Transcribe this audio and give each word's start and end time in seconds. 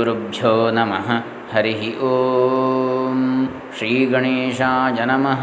ಶ್ರೀಗುರುಭ್ಯೋ 0.00 0.70
ನಮಃ 0.70 1.08
ಹರಿ 1.52 1.72
ಓಂ 1.98 3.18
ಶ್ರೀ 3.78 4.06
ಗಣೇಶಾಯ 4.06 5.04
ನಮಃ 5.04 5.42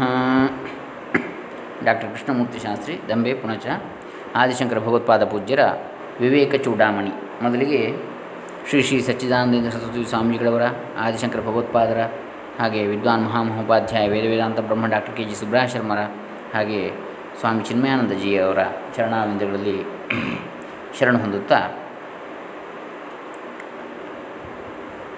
ಡಾಕ್ಟರ್ 1.84 2.08
ಕೃಷ್ಣಮೂರ್ತಿ 2.10 2.58
ಶಾಸ್ತ್ರಿ 2.58 2.94
ದಂಬೆ 3.08 3.34
ಪುಣಚ 3.34 3.66
ಆದಿಶಂಕರ 4.34 4.78
ಭಗವತ್ಪಾದ 4.78 5.24
ಪೂಜ್ಯರ 5.24 5.64
ವಿವೇಕ 6.20 6.54
ಚೂಡಾಮಣಿ 6.64 7.12
ಮೊದಲಿಗೆ 7.42 7.80
ಶ್ರೀ 8.68 8.82
ಶ್ರೀ 8.82 9.00
ಸಚ್ಚಿದಾನಂದೇಂದ್ರ 9.00 9.70
ಸರಸ್ವತಿ 9.70 10.04
ಸ್ವಾಮಿಗಳವರ 10.04 10.62
ಆದಿಶಂಕರ 10.98 11.40
ಭಗವತ್ಪಾದರ, 11.40 12.00
ಹಾಗೆ 12.60 12.86
ವಿದ್ವಾನ್ 12.86 13.24
ಮಹಾಮಹೋಪಾಧ್ಯಾಯ 13.24 14.06
ವೇದ 14.08 14.26
ವೇದಾಂತ 14.26 14.60
ಬ್ರಹ್ಮ 14.60 14.86
ಡಾಕ್ಟರ್ 14.86 15.16
ಕೆ 15.16 15.24
ಜಿ 15.24 15.36
ಸುಬ್ರಹ 15.36 15.64
ಶರ್ಮರ, 15.64 16.00
ಹಾಗೆ 16.54 16.80
ಸ್ವಾಮಿ 17.40 17.64
ಚಿನ್ಮಯಾನಂದಜಿಯವರ 17.64 18.58
ಚರಣಾವಿಂದಗಳಲ್ಲಿ 18.96 19.78
ಶರಣ 20.98 21.16
ಹೊಂದುತ್ತಾ 21.16 21.60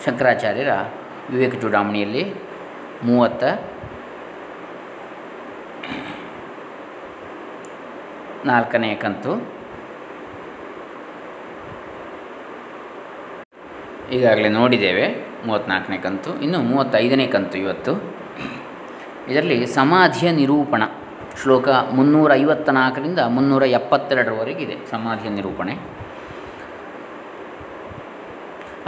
ಶಂಕರಾಚಾರ್ಯರ 0.07 0.73
ವಿವೇಕ 1.31 1.55
ಚೂಡಾಮಣಿಯಲ್ಲಿ 1.61 2.25
ಮೂವತ್ತ 3.05 3.45
ನಾಲ್ಕನೆಯ 8.47 8.95
ಕಂತು. 8.95 9.33
ಈಗಾಗಲೇ 14.13 14.49
ನೋಡಿದ್ದೇವೆ, 14.49 15.07
ಮೂವತ್ತ್ನಾಲ್ಕನೇ 15.47 15.99
ಕಂತು, 15.99 16.31
ಇನ್ನು 16.41 16.59
ಮೂವತ್ತೈದನೇ 16.63 17.27
ಕಂತು 17.27 17.59
ಇವತ್ತು. 17.59 17.93
ಇದರಲ್ಲಿ 19.29 19.67
ಸಮಾಧಿಯ 19.67 20.31
ನಿರೂಪಣ, 20.31 20.83
ಶ್ಲೋಕ 21.43 21.69
ಮುನ್ನೂರ 21.69 22.35
ಐವತ್ತ 22.35 22.69
ನಾಲ್ಕರಿಂದ 22.69 23.19
ಮುನ್ನೂರ 23.19 23.63
ಎಪ್ಪತ್ತೆರಡರವರೆಗಿದೆ 23.63 24.77
ಸಮಾಧಿಯ 24.91 25.31
ನಿರೂಪಣೆ. 25.31 25.75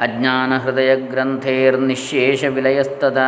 ಅಜ್ಞಾನ 0.03 0.53
ಹೃದಯ 0.57 0.97
ಗ್ರಂಥೇರ್ನಿಶೇಷ 0.97 2.45
ವಿಲಯಸ್ತದ 2.45 3.21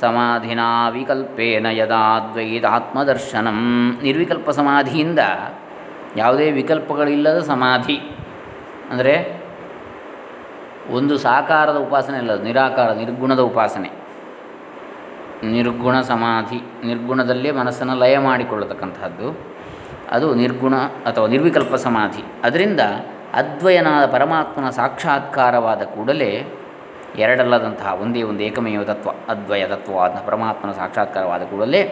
ಸಮಾಧಿನಾ 0.00 0.88
ವಿಕಲ್ಪೇನ 0.88 1.66
ಯದಾದ್ವೈತಾತ್ಮದರ್ಶನಂ 1.70 3.58
ನಿರ್ವಿಕಲ್ಪ 4.02 4.50
ಸಮಾಧಿಯಿಂದ 4.50 5.18
ಯಾವುದೇ 6.16 6.46
ವಿಕಲ್ಪಗಳಿಲ್ಲದ 6.50 7.38
ಸಮಾಧಿ. 7.40 7.96
ಅಂದರೆ 8.90 9.14
ಒಂದು 10.90 11.14
ಸಾಕಾರದ 11.18 11.76
ಉಪಾಸನೆ 11.76 12.16
ಅಲ್ಲ 12.16 12.42
ನಿರಾಕಾರ, 12.42 12.88
ನಿರ್ಗುಣದ 12.92 13.40
ಉಪಾಸನೆ. 13.40 13.90
ನಿರ್ಗುಣ 15.44 15.96
ಸಮಾಧಿ, 16.00 16.60
ನಿರ್ಗುಣದಲ್ಲೇ 16.86 17.50
ಮನಸ್ಸನ್ನು 17.50 17.94
ಲಯ 17.94 18.18
ಮಾಡಿಕೊಳ್ಳತಕ್ಕಂಥದ್ದು 18.18 19.28
ಅದು 20.10 20.34
ನಿರ್ಗುಣ 20.34 20.74
ಅಥವಾ 20.76 21.26
ನಿರ್ವಿಕಲ್ಪ 21.26 21.74
ಸಮಾಧಿ 21.74 22.22
ಅದರಿಂದ 22.42 22.80
ಅದ್ವಯನಾದ 23.36 24.04
ಪರಮಾತ್ಮನ 24.12 24.68
ಸಾಕ್ಷಾತ್ಕಾರವಾದ 24.70 25.82
ಕೂಡಲೇ 25.94 26.30
ಎರಡಲ್ಲದಂತಹ 27.18 27.90
ಒಂದೇ 28.02 28.22
ಒಂದು 28.22 28.42
ಏಕಮೇವ 28.42 28.84
ತತ್ವ, 28.84 29.10
ಅದ್ವಯ 29.28 29.64
ತತ್ವವಾದ 29.66 30.16
ಪರಮಾತ್ಮನ 30.26 30.72
ಸಾಕ್ಷಾತ್ಕಾರವಾದ 30.72 31.42
ಕೂಡಲೇ 31.42 31.82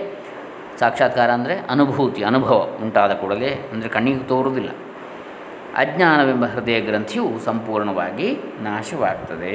ಸಾಕ್ಷಾತ್ಕಾರ 0.80 1.30
ಅಂದರೆ 1.30 1.54
ಅನುಭೂತಿ, 1.70 2.20
ಅನುಭವ 2.24 2.58
ಉಂಟಾದ 2.82 3.12
ಕೂಡಲೇ 3.12 3.50
ಅಂದರೆ 3.72 3.88
ಕಣ್ಣಿಗೆ 3.88 4.24
ತೋರುವುದಿಲ್ಲ. 4.28 4.70
ಅಜ್ಞಾನವೆಂಬ 5.76 6.44
ಹೃದಯ 6.44 6.80
ಗ್ರಂಥಿಯು 6.80 7.26
ಸಂಪೂರ್ಣವಾಗಿ 7.44 8.28
ನಾಶವಾಗ್ತದೆ. 8.62 9.54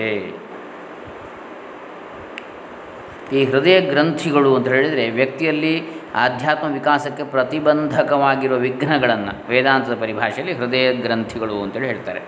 ಈ 3.37 3.41
ಹೃದಯ 3.45 3.77
ಗ್ರಂಥಿಗಳು 3.81 4.51
ಅಂತ 4.55 4.67
ಹೇಳಿದರೆ 4.67 5.03
ವ್ಯಕ್ತಿಯಲ್ಲಿ 5.09 5.73
ಆಧ್ಯಾತ್ಮ 6.15 6.73
ವಿಕಾಸಕ್ಕೆ 6.73 7.23
ಪ್ರತಿಬಂಧಕವಾಗಿರುವ 7.23 8.57
ವಿಘ್ನಗಳನ್ನು 8.57 9.49
ವೇದಾಂತದ 9.49 10.01
ಪರಿಭಾಷೆಯಲ್ಲಿ 10.01 10.55
ಹೃದಯ 10.55 10.93
ಗ್ರಂಥಿಗಳು 10.93 11.63
ಅಂತೇಳಿ 11.63 11.87
ಹೇಳ್ತಾರೆ. 11.87 12.21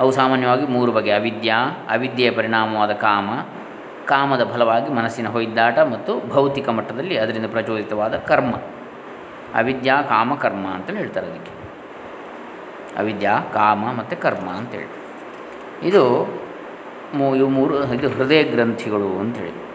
ಅವು 0.00 0.10
ಸಾಮಾನ್ಯವಾಗಿ 0.10 0.66
ಮೂರು 0.66 0.92
ಬಗೆ 0.92 1.10
ಅವಿದ್ಯಾ, 1.10 1.86
ಅವಿದ್ಯೆಯ 1.90 2.30
ಪರಿಣಾಮವಾದ 2.30 2.90
ಕಾಮ, 2.90 3.30
ಕಾಮದ 4.06 4.50
ಫಲವಾಗಿ 4.52 4.92
ಮನಸ್ಸಿನ 4.92 5.28
ಹೊಯ್ದಾಟ 5.28 5.78
ಮತ್ತು 5.78 6.28
ಭೌತಿಕ 6.28 6.68
ಮಟ್ಟದಲ್ಲಿ 6.68 7.18
ಅದರಿಂದ 7.18 7.46
ಪ್ರಚೋದಿತವಾದ 7.46 8.16
ಕರ್ಮ. 8.16 8.54
ಅವಿದ್ಯಾ, 9.54 10.02
ಕಾಮ, 10.02 10.34
ಕರ್ಮ 10.34 10.66
ಅಂತೇಳಿ 10.66 10.98
ಹೇಳ್ತಾರೆ 10.98 11.26
ಅದಕ್ಕೆ. 11.26 11.50
ಅವಿದ್ಯಾ, 12.98 13.38
ಕಾಮ 13.38 13.92
ಮತ್ತು 13.92 14.16
ಕರ್ಮ 14.16 14.50
ಅಂತೇಳಿ. 14.50 14.90
ಇದು 15.88 16.26
ಮೂ, 17.14 17.34
ಇವು 17.34 17.48
ಮೂರು 17.48 17.94
ಇದು 17.94 18.08
ಹೃದಯ 18.08 18.42
ಗ್ರಂಥಿಗಳು 18.42 19.18
ಅಂಥೇಳಿ 19.18 19.71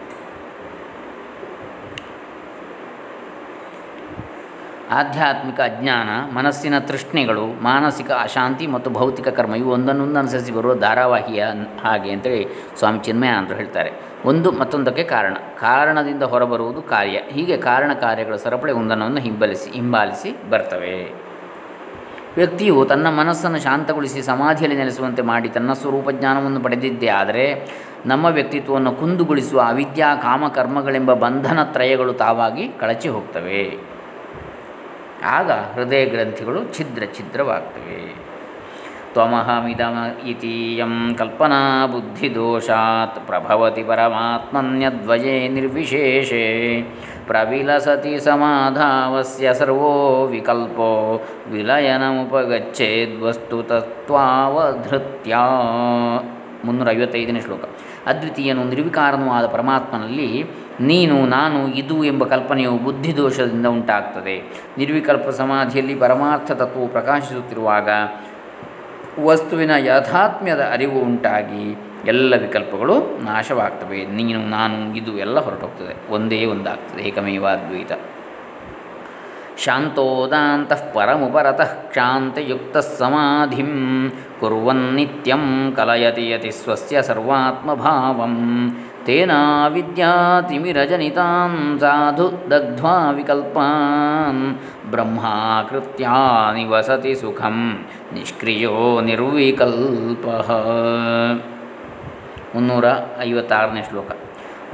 ಆಧ್ಯಾತ್ಮಿಕ 4.90 5.60
ಅಜ್ಞಾನ, 5.60 6.34
ಮನಸ್ಸಿನ 6.34 6.78
ತೃಷ್ಣೆಗಳು, 6.78 7.62
ಮಾನಸಿಕ 7.62 8.10
ಅಶಾಂತಿ 8.10 8.66
ಮತ್ತು 8.66 8.90
ಭೌತಿಕ 8.90 9.28
ಕರ್ಮ, 9.28 9.54
ಇವು 9.54 9.70
ಒಂದನ್ನೊಂದು 9.70 10.18
ಅನುಸರಿಸಿ 10.18 10.52
ಬರುವ 10.52 10.74
ಧಾರಾವಾಹಿಯ 10.74 11.44
ಹಾಗೆ 11.84 12.10
ಅಂತೇಳಿ 12.10 12.46
ಸ್ವಾಮಿ 12.78 12.98
ಚಿನ್ಮಯಾನಂದರು 12.98 13.56
ಹೇಳ್ತಾರೆ. 13.56 13.92
ಒಂದು 14.24 14.52
ಮತ್ತೊಂದಕ್ಕೆ 14.52 15.04
ಕಾರಣ. 15.04 15.34
ಕಾರಣದಿಂದ 15.60 16.22
ಹೊರಬರುವುದು 16.22 16.82
ಕಾರ್ಯ. 16.82 17.18
ಹೀಗೆ 17.28 17.56
ಕಾರಣ 17.56 17.92
ಕಾರ್ಯಗಳ 17.92 18.36
ಸರಪಳಿ 18.36 18.72
ಒಂದನ್ನೊಂದು 18.72 19.20
ಹಿಂಬಲಿಸಿ, 19.20 19.70
ಹಿಂಬಾಲಿಸಿ 19.70 20.50
ಬರ್ತವೆ. 20.50 21.28
ವ್ಯಕ್ತಿಯು 22.36 22.84
ತನ್ನ 22.84 23.06
ಮನಸ್ಸನ್ನು 23.08 23.58
ಶಾಂತಗೊಳಿಸಿ 23.58 24.22
ಸಮಾಧಿಯಲ್ಲಿ 24.22 24.78
ನೆಲೆಸುವಂತೆ 24.78 25.22
ಮಾಡಿ 25.22 25.48
ತನ್ನ 25.48 25.72
ಸ್ವರೂಪ 25.72 26.10
ಜ್ಞಾನವನ್ನು 26.10 26.60
ಪಡೆದಿದ್ದೇ 26.60 27.08
ಆದರೆ 27.08 27.68
ನಮ್ಮ 28.06 28.26
ವ್ಯಕ್ತಿತ್ವವನ್ನು 28.26 28.92
ಕುಂದುಗೊಳಿಸುವ 28.92 29.60
ಅವಿದ್ಯಾ, 29.60 30.16
ಕಾಮಕರ್ಮಗಳೆಂಬ 30.16 31.12
ಬಂಧನ 31.12 31.62
ತ್ರಯಗಳು 31.62 32.12
ತಾವಾಗಿ 32.12 32.68
ಕಳಚಿ 32.68 33.08
ಹೋಗ್ತವೆ. 33.08 33.87
ಆಗ 35.24 35.50
ಹೃದಯ 35.50 36.04
ಗ್ರಂಥಿಗಳು 36.04 36.74
ಛಿದ್ರ 36.74 37.02
ಛಿದ್ರವಾಗ್ತವೆ. 37.16 38.28
ತ್ವಮಹಮಿದಮ 39.12 39.96
ಇತೀಯಂ 40.26 41.16
ಕಲ್ಪನಾ 41.18 41.86
ಬುದ್ಧಿದೋಷಾತ್ 41.86 43.26
ಪ್ರಭವತಿ 43.26 43.82
ಪರಮಾತ್ಮನ್ಯದ್ವಯೇ 43.82 45.48
ನಿರ್ವಿಶೇಷೆ. 45.48 46.82
ಪ್ರವಿಲಸತಿ 47.26 48.20
ಸಮಾಧಾವಸ್ಯ 48.20 49.54
ಸರ್ವೋ 49.54 50.26
ವಿಕಲ್ಪೋ 50.26 51.22
ವಿಲಯನಮುಪಗಚ್ಚೇದ್ವಸ್ತು 51.50 53.62
ತತ್ವಾವಧೃತ್ಯ 53.62 55.36
ಮುನ್ನೂರ 56.64 56.90
ಐವತ್ತೈದನೇ 56.90 57.40
ಶ್ಲೋಕ. 57.40 57.60
ಅದ್ವಿತೀಯನು 58.06 58.64
ನಿರ್ವಿಕಾರನೂ 58.64 59.30
ಆದ 59.30 59.46
ಪರಮಾತ್ಮನಲ್ಲಿ 59.46 60.44
ನೀನು, 60.80 61.26
ನಾನು, 61.26 61.74
ಇದು 61.74 62.04
ಎಂಬ 62.04 62.24
ಕಲ್ಪನೆಯು 62.24 62.70
ಬುದ್ಧಿದೋಷದಿಂದ 62.70 63.66
ಉಂಟಾಗ್ತದೆ. 63.66 64.64
ನಿರ್ವಿಕಲ್ಪ 64.78 65.28
ಸಮಾಧಿಯಲ್ಲಿ 65.28 65.94
ಪರಮಾರ್ಥ 65.94 66.52
ತತ್ವವು 66.52 66.88
ಪ್ರಕಾಶಿಸುತ್ತಿರುವಾಗ 66.88 67.88
ವಸ್ತುವಿನ 69.24 69.70
ಯಥಾತ್ಮ್ಯದ 69.70 70.60
ಅರಿವು 70.72 71.00
ಉಂಟಾಗಿ 71.00 71.76
ಎಲ್ಲ 72.06 72.34
ವಿಕಲ್ಪಗಳು 72.36 73.24
ನಾಶವಾಗ್ತವೆ. 73.24 74.06
ನೀನು, 74.06 74.40
ನಾನು, 74.40 74.96
ಇದು 74.96 75.18
ಎಲ್ಲ 75.18 75.40
ಹೊರಟೋಗ್ತದೆ. 75.40 76.12
ಒಂದೇ 76.12 76.44
ಒಂದಾಗ್ತದೆ. 76.44 77.02
ಏಕಮೇವಾದ್ವೈತ 77.02 77.92
ಶಾಂತೋದಾಂತ 79.64 80.72
ಪರಮುಪರತಃ 80.72 81.74
ಕ್ಷಾಂತಯುಕ್ತ 81.74 82.76
ಸಮಾಧಿಂ 82.76 84.10
ಕುರ್ವನ್ನಿತ್ಯಂ 84.40 85.72
ಕಲಯತಿ 85.76 86.30
ಯತಿ 86.30 86.50
ಸ್ವಸ್ಯ 86.50 87.02
ಸರ್ವಾತ್ಮಭಾವಂ. 87.02 88.70
ವಿದ್ಯಾತಿಮಿರಜನಿತಾಂ 89.68 91.78
ಸಾಧು 91.80 92.32
ದಗ್ಧ್ವಾ 92.50 93.10
ವಿಕಲ್ಪಾನ್ 93.10 94.58
ಬ್ರಹ್ಮಾಕೃತ್ಯ 94.90 96.08
ನಿವಸತಿ 96.54 97.14
ಸುಖಂ 97.14 97.86
ನಿಷ್ಕ್ರಿಯೋ 98.14 99.00
ನಿರ್ವಿಕಲ್ಪ. 99.00 100.26
ಮುನ್ನೂರ 102.56 102.84
ಐವತ್ತಾರನೇ 103.20 103.82
ಶ್ಲೋಕ. 103.82 104.10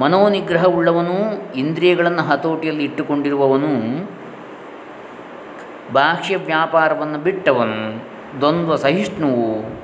ಮನೋನಿಗ್ರಹವುಳ್ಳವನು 0.00 1.52
ಇಂದ್ರಿಯಗಳನ್ನು 1.52 2.22
ಹತೋಟಿಯಲ್ಲಿ 2.22 2.84
ಇಟ್ಟುಕೊಂಡಿರುವವನು 2.84 3.68
ಬಾಹ್ಯ 5.92 6.36
ವ್ಯಾಪಾರವನ್ನು 6.36 7.18
ಬಿಟ್ಟವನು, 7.18 8.04
ದ್ವಂದ್ವ 8.40 8.76
ಸಹಿಷ್ಣುವು, 8.76 9.80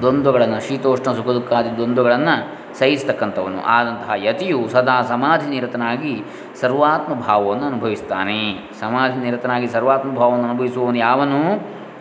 ದ್ವಂದ್ವಗಳನ್ನು 0.00 0.68
ಶೀತೋಷ್ಣ 0.68 1.12
ಸುಖ 1.12 1.26
ದುಃಖಾದಿ 1.26 1.76
ದ್ವಂದ್ವಗಳನ್ನು 1.76 2.57
ಸಹಿಸ್ತಕ್ಕಂಥವನು. 2.74 3.62
ಆದಂತಹ 3.62 4.10
ಯತಿಯು 4.16 4.68
ಸದಾ 4.68 5.02
ಸಮಾಧಿ 5.02 5.50
ನಿರತನಾಗಿ 5.50 6.22
ಸರ್ವಾತ್ಮ 6.60 7.14
ಭಾವವನ್ನು 7.14 7.64
ಅನುಭವಿಸ್ತಾನೆ. 7.64 8.70
ಸಮಾಧಿ 8.80 9.24
ನಿರತನಾಗಿ 9.24 9.66
ಸರ್ವಾತ್ಮ 9.66 10.14
ಭಾವವನ್ನು 10.14 10.48
ಅನುಭವಿಸುವವನು 10.48 10.98
ಯಾವನು? 10.98 11.40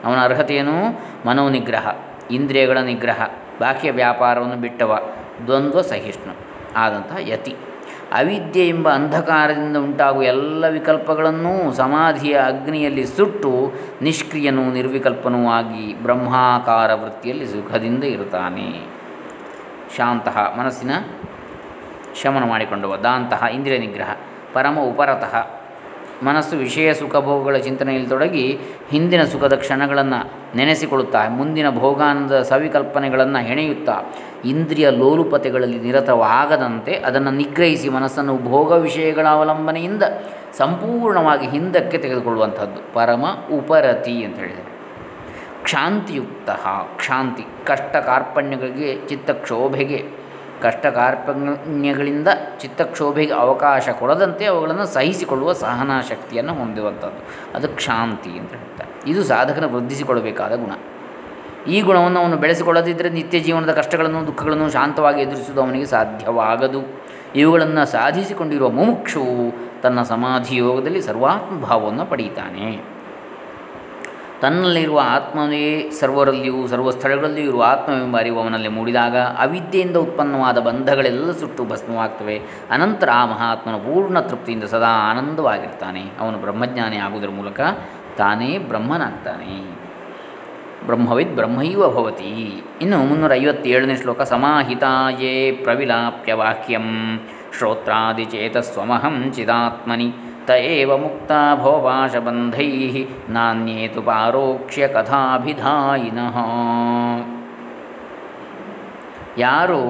ಅವನ 0.05 0.17
ಅರ್ಹತೆಯೇನು? 0.23 0.77
ಮನೋನಿಗ್ರಹ, 1.27 1.95
ಇಂದ್ರಿಯಗಳ 2.31 2.77
ನಿಗ್ರಹ, 2.77 3.27
ಬಾಹ್ಯ 3.61 3.91
ವ್ಯಾಪಾರವನ್ನು 3.91 4.55
ಬಿಟ್ಟವ, 4.55 4.99
ದ್ವಂದ್ವ 5.45 5.81
ಸಹಿಷ್ಣು, 5.81 6.33
ಆದಂತಹ 6.75 7.17
ಯತಿ. 7.19 7.55
ಅವಿದ್ಯೆ 8.11 8.67
ಎಂಬ 8.67 8.89
ಅಂಧಕಾರದಿಂದ 8.89 9.77
ಉಂಟಾಗುವ 9.77 10.23
ಎಲ್ಲ 10.23 10.67
ವಿಕಲ್ಪಗಳನ್ನೂ 10.67 11.71
ಸಮಾಧಿಯ 11.71 12.33
ಅಗ್ನಿಯಲ್ಲಿ 12.33 13.05
ಸುಟ್ಟು 13.05 13.71
ನಿಷ್ಕ್ರಿಯನೂ 14.01 14.71
ನಿರ್ವಿಕಲ್ಪನೂ 14.71 15.49
ಆಗಿ 15.49 16.03
ಬ್ರಹ್ಮಾಕಾರ 16.03 16.93
ವೃತ್ತಿಯಲ್ಲಿ 16.93 17.47
ಸುಖದಿಂದ 17.47 18.03
ಇರುತ್ತಾನೆ. 18.03 18.96
ಶಾಂತಃ 19.95 20.37
ಮನಸ್ಸಿನ 20.59 20.91
ಶಮನ 22.21 22.43
ಮಾಡಿಕೊಂಡವ 22.43 22.95
ದಾಂತಹ 22.95 23.43
ಇಂದ್ರಿಯ 23.53 23.77
ನಿಗ್ರಹ, 23.77 24.11
ಪರಮ 24.53 24.79
ಉಪರತಃ. 24.79 25.35
ಮನಸ್ಸು 26.23 26.55
ವಿಷಯ 26.55 26.93
ಸುಖಭೋಗಗಳ 26.93 27.57
ಚಿಂತನೆಯಲ್ಲಿ 27.57 28.09
ತೊಡಗಿ 28.09 28.45
ಹಿಂದಿನ 28.89 29.23
ಸುಖದ 29.23 29.55
ಕ್ಷಣಗಳನ್ನು 29.55 30.19
ನೆನೆಸಿಕೊಳ್ಳುತ್ತಾ 30.57 31.29
ಮುಂದಿನ 31.29 31.69
ಭೋಗಾನಂದ 31.69 32.31
ಸವಿಕಲ್ಪನೆಗಳನ್ನು 32.31 33.39
ಹೆಣೆಯುತ್ತಾ 33.39 33.95
ಇಂದ್ರಿಯ 34.45 34.89
ಲೋಲುಪತೆಗಳಲ್ಲಿ 34.89 35.79
ನಿರತವಾಗದಂತೆ 35.79 36.93
ಅದನ್ನು 36.95 37.31
ನಿಗ್ರಹಿಸಿ 37.31 37.89
ಮನಸ್ಸನ್ನು 37.89 38.37
ಭೋಗ 38.37 38.71
ವಿಷಯಗಳ 38.71 39.27
ಅವಲಂಬನೆಯಿಂದ 39.27 40.03
ಸಂಪೂರ್ಣವಾಗಿ 40.57 41.47
ಹಿಂದಕ್ಕೆ 41.47 41.97
ತೆಗೆದುಕೊಳ್ಳುವಂಥದ್ದು. 41.97 42.93
ಪರಮ 42.93 43.25
ಉಪರತಿ 43.57 44.23
ಅಂತ 44.23 44.37
ಹೇಳಿದ್ದಾರೆ. 44.37 44.66
ಕ್ಷಾಂತಿಯುಕ್ತ, 45.67 46.49
ಕ್ಷಾಂತಿ 46.97 47.43
ಕಷ್ಟ 47.65 47.95
ಕಾರ್ಪಣ್ಯಗಳಿಗೆ 47.95 49.07
ಚಿತ್ತಕ್ಷೋಭೆಗೆ 49.07 50.05
ಕಷ್ಟ 50.61 50.85
ಕಾರ್ಪಣ್ಯಗಳಿಂದ 50.85 52.27
ಚಿತ್ತಕ್ಷೋಭೆಗೆ 52.59 53.33
ಅವಕಾಶ 53.33 53.89
ಕೊಡದಂತೆ 53.89 54.45
ಅವುಗಳನ್ನು 54.45 54.85
ಸಹಿಸಿಕೊಳ್ಳುವ 54.85 55.53
ಸಹನಾ 55.53 56.01
ಶಕ್ತಿಯನ್ನು 56.01 56.53
ಹೊಂದಿರುವಂಥದ್ದು. 56.53 57.21
ಅದು 57.55 57.67
ಕ್ಷಾಂತಿ 57.67 58.29
ಅಂತ 58.29 58.49
ಹೇಳ್ತಾರೆ. 58.49 59.09
ಇದು 59.09 59.23
ಸಾಧಕನ 59.23 59.65
ವೃದ್ಧಿಸಿಕೊಳ್ಳಬೇಕಾದ 59.65 60.55
ಗುಣ. 60.55 60.71
ಈ 61.67 61.81
ಗುಣವನ್ನು 61.81 62.19
ಅವನು 62.19 62.37
ಬೆಳೆಸಿಕೊಳ್ಳದಿದ್ದರೆ 62.37 63.09
ನಿತ್ಯ 63.09 63.39
ಜೀವನದ 63.39 63.73
ಕಷ್ಟಗಳನ್ನು, 63.73 64.27
ದುಃಖಗಳನ್ನು 64.27 64.71
ಶಾಂತವಾಗಿ 64.71 65.21
ಎದುರಿಸುವುದು 65.21 65.61
ಅವನಿಗೆ 65.61 65.85
ಸಾಧ್ಯವಾಗದು. 65.85 67.03
ಇವುಗಳನ್ನು 67.35 67.85
ಸಾಧಿಸಿಕೊಂಡಿರುವ 67.85 68.69
ಮುಮುಕ್ಷು 68.69 69.23
ತನ್ನ 69.81 70.01
ಸಮಾಧಿ 70.01 70.55
ಯೋಗದಲ್ಲಿ 70.55 71.01
ಸರ್ವಾತ್ಮಭಾವವನ್ನು 71.01 72.05
ಪಡೀತಾನೆ 72.05 72.96
ತನ್ನಲ್ಲಿರುವ 74.41 75.01
ಆತ್ಮವೇ 75.03 75.89
ಸರ್ವರಲ್ಲಿಯೂ, 75.89 76.67
ಸರ್ವ 76.67 76.89
ಸ್ಥಳಗಳಲ್ಲಿಯೂ 76.89 77.47
ಇರುವ 77.47 77.63
ಆತ್ಮವೆಂಬ 77.67 78.17
ಅರಿವು 78.17 78.39
ಅವನಲ್ಲಿ 78.39 78.67
ಮೂಡಿದಾಗ 78.67 79.17
ಅವಿದ್ಯೆಯಿಂದ 79.17 79.95
ಉತ್ಪನ್ನವಾದ 79.95 80.57
ಬಂಧಗಳೆಲ್ಲ 80.57 81.31
ಸುಟ್ಟು 81.31 81.65
ಭಸ್ಮವಾಗ್ತವೆ. 81.65 82.41
ಅನಂತರ 82.71 83.09
ಆ 83.13 83.25
ಮಹಾತ್ಮನ 83.25 83.75
ಪೂರ್ಣ 83.75 84.19
ತೃಪ್ತಿಯಿಂದ 84.19 84.63
ಸದಾ 84.63 85.11
ಆನಂದವಾಗಿರ್ತಾನೆ. 85.11 86.03
ಅವನು 86.19 86.37
ಬ್ರಹ್ಮಜ್ಞಾನಿ 86.37 86.97
ಆಗುವುದರ 86.97 87.27
ಮೂಲಕ 87.27 87.61
ತಾನೇ 88.17 88.57
ಬ್ರಹ್ಮನಾಗ್ತಾನೆ. 88.57 89.77
ಬ್ರಹ್ಮವಿದ್ 90.85 91.35
ಬ್ರಹ್ಮೈವ 91.35 91.89
ಭವತಿ. 91.89 92.63
ಇನ್ನು 92.81 92.97
ಮುನ್ನೂರ 92.97 93.33
ಐವತ್ತೇಳನೇ 93.33 93.95
ಶ್ಲೋಕ, 93.95 94.21
ಸಮಾಹಿತಾಯೇ 94.21 95.51
ಪ್ರವಿಲಾಪ್ಯ 95.51 96.33
ವಾಕ್ಯಂ 96.33 97.19
ಶ್ರೋತ್ರಾದಿಚೇತಸ್ವಮಹಂ 97.57 99.31
ಚಿದಾತ್ಮನಿ. 99.35 100.13
ತ 100.47 100.51
ಏವ 100.51 100.97
ಮುಕ್ತ 100.97 101.31
ಭವಪಾಶಬಂಧೈ 101.55 103.05
ನಾನೇತು 103.29 104.01
ಪಾರೋಕ್ಷ್ಯ 104.01 104.87
ಕಥಾಭಿಧಾಯಿನಃ 104.87 106.37
ಯಾರು 109.37 109.81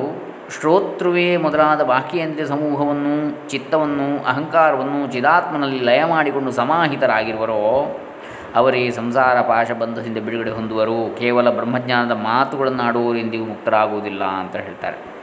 ಶ್ರೋತೃವೇ 0.50 1.38
ಮೊದಲಾದ 1.38 1.83
ಬಾಹ್ಯೇಂದ್ರಿಯ 1.83 2.45
ಸಮೂಹವನ್ನು, 2.45 3.50
ಚಿತ್ತವನ್ನು, 3.50 4.24
ಅಹಂಕಾರವನ್ನು, 4.25 5.12
ಚಿದಾತ್ಮನಲ್ಲಿ 5.12 5.80
ಲಯ 5.80 6.04
ಮಾಡಿಕೊಂಡು 6.04 6.51
ಸಮಾಹಿತರಾಗಿರುವರೋ, 6.51 8.00
ಅವರೇ 8.56 8.89
ಸಂಸಾರ 8.89 9.42
ಪಾಶಬಂಧದಿಂದ 9.42 10.18
ಬಿಡುಗಡೆ 10.18 10.51
ಹೊಂದುವರು. 10.51 11.15
ಕೇವಲ 11.15 11.50
ಬ್ರಹ್ಮಜ್ಞಾನದ 11.50 12.12
ಮಾತುಗಳನ್ನು 12.12 13.45
ಮುಕ್ತರಾಗುವುದಿಲ್ಲ 13.45 14.24
ಅಂತ 14.24 14.56
ಹೇಳ್ತಾರೆ. 14.56 15.17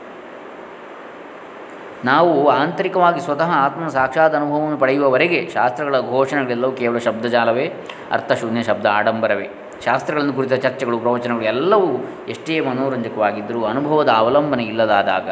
ನಾವು 2.05 2.49
ಆಂತರಿಕವಾಗಿ 2.49 3.21
ಸ್ವತಃ 3.21 3.51
ಆತ್ಮನ 3.51 3.89
ಸಾಕ್ಷಾತ್ 3.89 4.35
ಅನುಭವವನ್ನು 4.35 4.77
ಪಡೆಯುವವರೆಗೆ 4.77 5.51
ಶಾಸ್ತ್ರಗಳ 5.55 6.01
ಘೋಷಣೆಗಳೆಲ್ಲವೂ 6.01 6.73
ಕೇವಲ 6.73 6.99
ಶಬ್ದಜಾಲವೇ, 6.99 7.73
ಅರ್ಥಶೂನ್ಯ 8.11 8.63
ಶಬ್ದ 8.63 8.87
ಆಡಂಬರವೇ. 8.93 9.49
ಶಾಸ್ತ್ರಗಳನ್ನು 9.85 10.33
ಕುರಿತ 10.33 10.53
ಚರ್ಚೆಗಳು, 10.53 10.99
ಪ್ರವಚನಗಳು 10.99 11.45
ಎಲ್ಲವೂ 11.45 11.89
ಎಷ್ಟೇ 12.29 12.61
ಮನೋರಂಜಕವಾಗಿದ್ದರೂ 12.61 13.65
ಅನುಭವದ 13.65 14.09
ಅವಲಂಬನೆ 14.09 14.65
ಇಲ್ಲದಾದಾಗ 14.65 15.31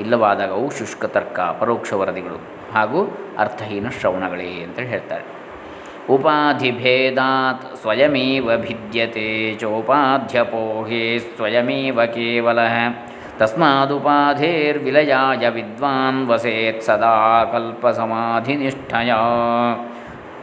ಇಲ್ಲವಾದಾಗ 0.00 0.50
ಅವು 0.50 0.70
ಶುಷ್ಕ, 0.70 1.04
ತರ್ಕ, 1.04 1.40
ಪರೋಕ್ಷ 1.40 1.92
ವರದಿಗಳು 1.92 2.40
ಹಾಗೂ 2.74 3.18
ಅರ್ಥಹೀನ 3.38 3.88
ಶ್ರವಣಗಳೇ 4.00 4.62
ಅಂತೇಳಿ 4.62 4.88
ಹೇಳ್ತಾರೆ. 4.88 5.24
ಉಪಾಧಿಭೇದಾತ್ 6.14 7.76
ಸ್ವಯಮೇವ 7.82 8.56
ಭಿದ್ಯತೆ 8.56 9.54
ಚೋಪಾಧ್ಯಪೋಹೇ 9.54 11.18
ಸ್ವಯಮೇವ 11.18 12.04
ಕೇವಲ 12.04 12.58
ತಸ್ಮಾದುಪಾಧೇರ್ವಿಲಯಾಯ 13.40 15.44
ವಿದ್ವಾನ್ 15.56 16.20
ವಸೇತ್ 16.30 16.82
ಸದಾ 16.88 17.12
ಕಲ್ಪ 17.52 17.82
ಸಮಾಧಿನಿಷ್ಠಯ 17.98 19.12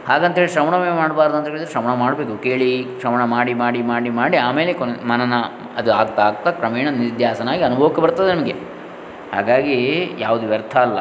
ಹಾಗಂತೇಳಿ 0.08 0.50
ಶ್ರವಣವೇ 0.54 0.90
ಮಾಡಬಾರ್ದು 0.98 1.36
ಅಂತ 1.38 1.46
ಹೇಳಿದರೆ 1.50 1.70
ಶ್ರವಣ 1.72 1.92
ಮಾಡಬೇಕು, 2.02 2.34
ಕೇಳಿ, 2.46 2.70
ಶ್ರವಣ 3.00 3.22
ಮಾಡಿ 3.34 3.54
ಮಾಡಿ 3.62 3.80
ಮಾಡಿ 3.90 4.10
ಮಾಡಿ 4.18 4.36
ಆಮೇಲೆ 4.46 4.72
ಕೊನೆ 4.80 4.94
ಮನನ 5.10 5.34
ಅದು 5.80 5.90
ಆಗ್ತಾ 6.00 6.22
ಆಗ್ತಾ 6.28 6.50
ಕ್ರಮೇಣ 6.58 6.88
ನಿಧ್ಯಾಸನಾಗಿ 7.02 7.64
ಅನುಭವಕ್ಕೆ 7.68 8.02
ಬರ್ತದೆ 8.04 8.30
ನಮಗೆ. 8.34 8.54
ಹಾಗಾಗಿ 9.34 9.76
ಯಾವುದು 10.24 10.46
ವ್ಯರ್ಥ 10.52 10.74
ಅಲ್ಲ, 10.86 11.00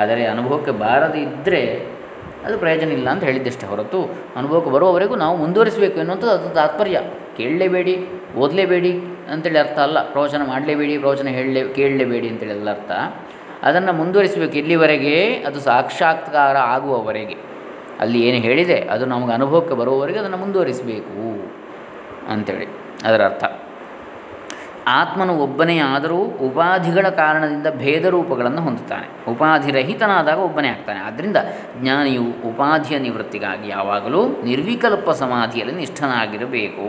ಆದರೆ 0.00 0.22
ಅನುಭವಕ್ಕೆ 0.34 0.74
ಬಾರದು 0.84 1.18
ಇದ್ದರೆ 1.26 1.62
ಅದು 2.46 2.54
ಪ್ರಯೋಜನ 2.62 2.92
ಇಲ್ಲ 2.98 3.08
ಅಂತ 3.14 3.24
ಹೇಳಿದ್ದಷ್ಟೇ 3.30 3.66
ಹೊರತು 3.72 3.98
ಅನುಭವಕ್ಕೆ 4.38 4.70
ಬರುವವರೆಗೂ 4.76 5.16
ನಾವು 5.24 5.34
ಮುಂದುವರಿಸಬೇಕು 5.42 5.96
ಎನ್ನುವಂಥದ್ದು 6.02 6.34
ಅದು 6.38 6.48
ತಾತ್ಪರ್ಯ. 6.60 6.96
ಕೇಳಲೇಬೇಡಿ, 7.36 7.94
ಓದಲೇಬೇಡಿ 8.42 8.92
ಅಂತೇಳಿ 9.30 9.58
ಅರ್ಥ 9.58 9.78
ಅಲ್ಲ. 9.78 10.12
ಪ್ರವಚನ 10.12 10.46
ಮಾಡಲೇಬೇಡಿ, 10.46 10.98
ಪ್ರವಚನ 10.98 11.28
ಹೇಳಲೇ, 11.28 11.68
ಕೇಳಲೇಬೇಡಿ 11.68 12.28
ಅಂತೇಳಿ 12.28 12.52
ಅಲ್ಲ 12.52 12.70
ಅರ್ಥ. 12.70 12.90
ಅದನ್ನು 13.62 13.92
ಮುಂದುವರಿಸಬೇಕು 13.92 14.52
ಇಲ್ಲಿವರೆಗೆ, 14.52 15.44
ಅದು 15.46 15.60
ಸಾಕ್ಷಾತ್ಕಾರ 15.60 16.56
ಆಗುವವರೆಗೆ. 16.56 17.36
ಅಲ್ಲಿ 18.00 18.28
ಏನು 18.28 18.38
ಹೇಳಿದೆ, 18.38 18.80
ಅದು 18.80 19.06
ನಮಗೆ 19.06 19.32
ಅನುಭವಕ್ಕೆ 19.32 19.74
ಬರುವವರೆಗೆ 19.74 20.18
ಅದನ್ನು 20.18 20.36
ಮುಂದುವರಿಸಬೇಕು 20.36 21.52
ಅಂಥೇಳಿ 22.32 22.66
ಅದರ 23.04 23.24
ಅರ್ಥ. 23.24 23.44
ಆತ್ಮನು 24.86 25.38
ಒಬ್ಬನೇ 25.38 25.78
ಆದರೂ 25.78 26.16
ಉಪಾಧಿಗಳ 26.16 27.08
ಕಾರಣದಿಂದ 27.08 27.66
ಭೇದ 27.76 28.04
ರೂಪಗಳನ್ನು 28.04 28.62
ಹೊಂದುತ್ತಾನೆ. 28.62 29.32
ಉಪಾಧಿರಹಿತನಾದಾಗ 29.32 30.38
ಒಬ್ಬನೇ 30.38 30.68
ಆಗ್ತಾನೆ. 30.68 30.98
ಆದ್ದರಿಂದ 30.98 31.36
ಜ್ಞಾನಿಯು 31.80 32.22
ಉಪಾಧಿಯ 32.22 32.98
ನಿವೃತ್ತಿಗಾಗಿ 32.98 33.68
ಯಾವಾಗಲೂ 33.68 34.28
ನಿರ್ವಿಕಲ್ಪ 34.28 35.10
ಸಮಾಧಿಯಲ್ಲಿ 35.10 35.74
ನಿಷ್ಠನಾಗಿರಬೇಕು. 35.74 36.86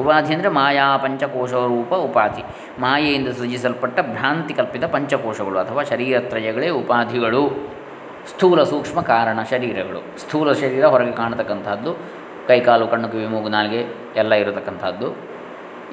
ಉಪಾಧಿ 0.00 0.32
ಅಂದರೆ 0.34 0.50
ಮಾಯಾ 0.58 0.86
ಪಂಚಕೋಶ 0.96 1.52
ರೂಪ 1.72 1.92
ಉಪಾಧಿ. 2.08 2.42
ಮಾಯೆಯಿಂದ 2.78 3.28
ಸೃಜಿಸಲ್ಪಟ್ಟ 3.38 3.98
ಭ್ರಾಂತಿ 4.00 4.54
ಕಲ್ಪಿತ 4.54 4.84
ಪಂಚಕೋಶಗಳು 4.84 5.58
ಅಥವಾ 5.58 5.82
ಶರೀರತ್ರಯಗಳೇ 5.82 6.68
ಉಪಾಧಿಗಳು. 6.80 7.42
ಸ್ಥೂಲ 8.30 8.62
ಸೂಕ್ಷ್ಮ 8.62 9.00
ಕಾರಣ 9.00 9.38
ಶರೀರಗಳು. 9.50 10.00
ಸ್ಥೂಲ 10.18 10.52
ಶರೀರ 10.52 10.84
ಹೊರಗೆ 10.86 11.12
ಕಾಣತಕ್ಕಂಥದ್ದು, 11.12 11.92
ಕೈಕಾಲು, 12.48 12.86
ಕಣ್ಣು, 12.86 13.08
ಕಿವಿ, 13.08 13.26
ಮೂಗು, 13.26 13.48
ನಾಲಿಗೆ 13.48 13.80
ಎಲ್ಲ 14.16 14.32
ಇರತಕ್ಕಂಥದ್ದು. 14.34 15.08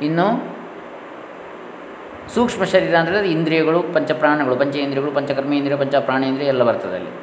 ಇನ್ನು 0.02 0.28
ಸೂಕ್ಷ್ಮ 2.36 2.64
ಶರೀರ 2.64 2.94
ಅಂದರೆ 2.96 3.18
ಅದು 3.18 3.30
ಇಂದ್ರಿಯಗಳು, 3.38 3.80
ಪಂಚಪ್ರಾಣಗಳು, 3.96 4.56
ಪಂಚೇಂದ್ರಿಯಗಳು, 4.56 5.12
ಪಂಚಕರ್ಮೇಂದ್ರಿಯ 5.12 5.78
ಪಂಚ 5.78 5.96
ಪ್ರಾಣೇಂದ್ರಿಯ 5.96 6.54
ಎಲ್ಲ 6.54 6.64
ಬರ್ತದೆ 6.64 6.96
ಅಲ್ಲಿ. 6.96 7.14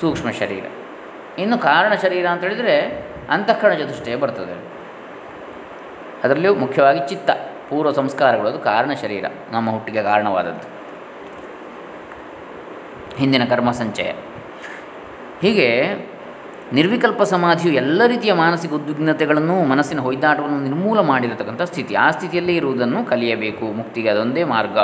ಸೂಕ್ಷ್ಮ 0.00 0.30
ಶರೀರ. 0.40 0.64
ಇನ್ನು 1.38 1.56
ಕಾರಣ 1.58 1.92
ಶರೀರ 2.02 2.26
ಅಂತ 2.26 2.42
ಹೇಳಿದರೆ 2.42 2.74
ಅಂತಃಕರಣ 3.30 3.74
ಚತುಷ್ಟಯ 3.74 4.16
ಬರ್ತದೆ 4.16 4.54
ಅದರಲ್ಲಿಯೂ 6.24 6.54
ಮುಖ್ಯವಾಗಿ 6.54 7.08
ಚಿತ್ತ, 7.08 7.30
ಪೂರ್ವ 7.68 7.92
ಸಂಸ್ಕಾರಗಳು, 7.92 8.48
ಅದು 8.48 8.58
ಕಾರಣ 8.58 8.90
ಶರೀರ, 9.02 9.24
ನಮ್ಮ 9.52 9.70
ಹುಟ್ಟಿಗೆ 9.70 10.02
ಕಾರಣವಾದದ್ದು. 10.02 10.82
ಹಿಂದಿನ 13.16 13.44
ಕರ್ಮ 13.44 13.70
ಸಂಚಯ. 13.70 14.12
ಹೀಗೆ 15.42 15.92
ನಿರ್ವಿಕಲ್ಪ 16.72 17.22
ಸಮಾಧಿಯು 17.22 17.74
ಎಲ್ಲ 17.74 18.06
ರೀತಿಯ 18.06 18.32
ಮಾನಸಿಕ 18.32 18.72
ಉದ್ವಿಗ್ನತೆಗಳನ್ನು, 18.72 19.64
ಮನಸ್ಸಿನ 19.64 20.00
ಹೊಯ್ದಾಟವನ್ನು 20.00 20.60
ನಿರ್ಮೂಲ 20.60 21.00
ಮಾಡಿರತಕ್ಕಂಥ 21.00 21.62
ಸ್ಥಿತಿ. 21.62 21.94
ಆ 21.94 22.10
ಸ್ಥಿತಿಯಲ್ಲೇ 22.10 22.54
ಇರುವುದನ್ನು 22.54 23.04
ಕಲಿಯಬೇಕು. 23.04 23.64
ಮುಕ್ತಿಗೆ 23.64 24.08
ಅದೊಂದೇ 24.08 24.44
ಮಾರ್ಗ 24.44 24.78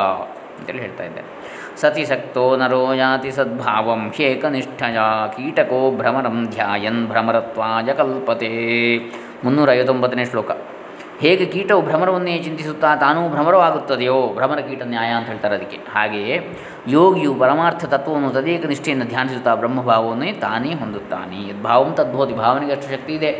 ಅಂತೇಳಿ 0.58 0.80
ಹೇಳ್ತಾ 0.80 1.04
ಇದ್ದಾರೆ. 1.04 1.26
ಸತಿ 1.80 2.06
ಸಕ್ತೋ 2.06 2.56
ನರೋ 2.56 2.92
ಯಾತಿ 2.92 3.30
ಸದ್ಭಾವಂ 3.30 4.08
ಹ್ಯೇಕನಿಷ್ಠಯ 4.08 4.98
ಕೀಟಕೋ 5.36 5.90
ಭ್ರಮರಂ 5.90 6.46
ಧ್ಯಾಯನ್ 6.50 7.06
ಭ್ರಮರತ್ವಾಯ 7.06 7.94
ಕಲ್ಪತೆ. 7.94 8.98
ಮುನ್ನೂರ 9.44 9.72
ಐವತ್ತೊಂಬತ್ತನೇ 9.72 10.24
ಶ್ಲೋಕ. 10.24 10.50
ಹೇಗೆ 11.20 11.46
ಕೀಟವು 11.46 11.82
ಭ್ರಮರವನ್ನೇ 11.82 12.38
ಚಿಂತಿಸುತ್ತಾ 12.38 12.96
ತಾನೂ 12.96 13.28
ಭ್ರಮರವಾಗುತ್ತದೆಯೋ? 13.28 14.34
ಭ್ರಮರ 14.34 14.58
ಕೀಟ 14.58 14.82
ನ್ಯಾಯ 14.82 15.10
ಅಂತ 15.10 15.26
ಹೇಳ್ತಾರೆ 15.26 15.54
ಅದಕ್ಕೆ. 15.54 15.76
ಹಾಗೆಯೇ 15.76 16.56
ಯೋಗಿಯು 16.88 17.34
ಪರಮಾರ್ಥ 17.34 17.84
ತತ್ವವನ್ನು 17.84 18.30
ತದೇಕ 18.30 18.66
ನಿಷ್ಠೆಯನ್ನು 18.66 19.06
ಧ್ಯಾನಿಸುತ್ತಾ 19.06 19.54
ಬ್ರಹ್ಮಭಾವವನ್ನೇ 19.54 20.32
ತಾನೇ 20.32 20.74
ಹೊಂದುತ್ತಾನೆ. 20.74 21.48
ಯದ್ಭಾವಂ 21.48 21.94
ತದ್ಭೋತಿ 21.94 22.34
ಭಾವನೆಗೆ 22.34 22.72
ಅಷ್ಟು 22.72 22.90
ಶಕ್ತಿ 22.90 23.14
ಇದೆ. 23.14 23.32